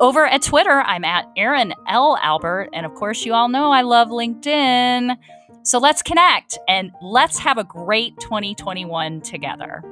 Over 0.00 0.26
at 0.26 0.42
Twitter, 0.42 0.80
I'm 0.80 1.04
at 1.04 1.30
Erin 1.36 1.72
L. 1.86 2.18
Albert, 2.20 2.70
and 2.72 2.84
of 2.84 2.94
course, 2.94 3.24
you 3.24 3.32
all 3.32 3.48
know 3.48 3.70
I 3.70 3.82
love 3.82 4.08
LinkedIn. 4.08 5.16
So 5.64 5.78
let's 5.78 6.02
connect 6.02 6.58
and 6.68 6.92
let's 7.00 7.38
have 7.38 7.56
a 7.56 7.64
great 7.64 8.20
2021 8.20 9.22
together. 9.22 9.82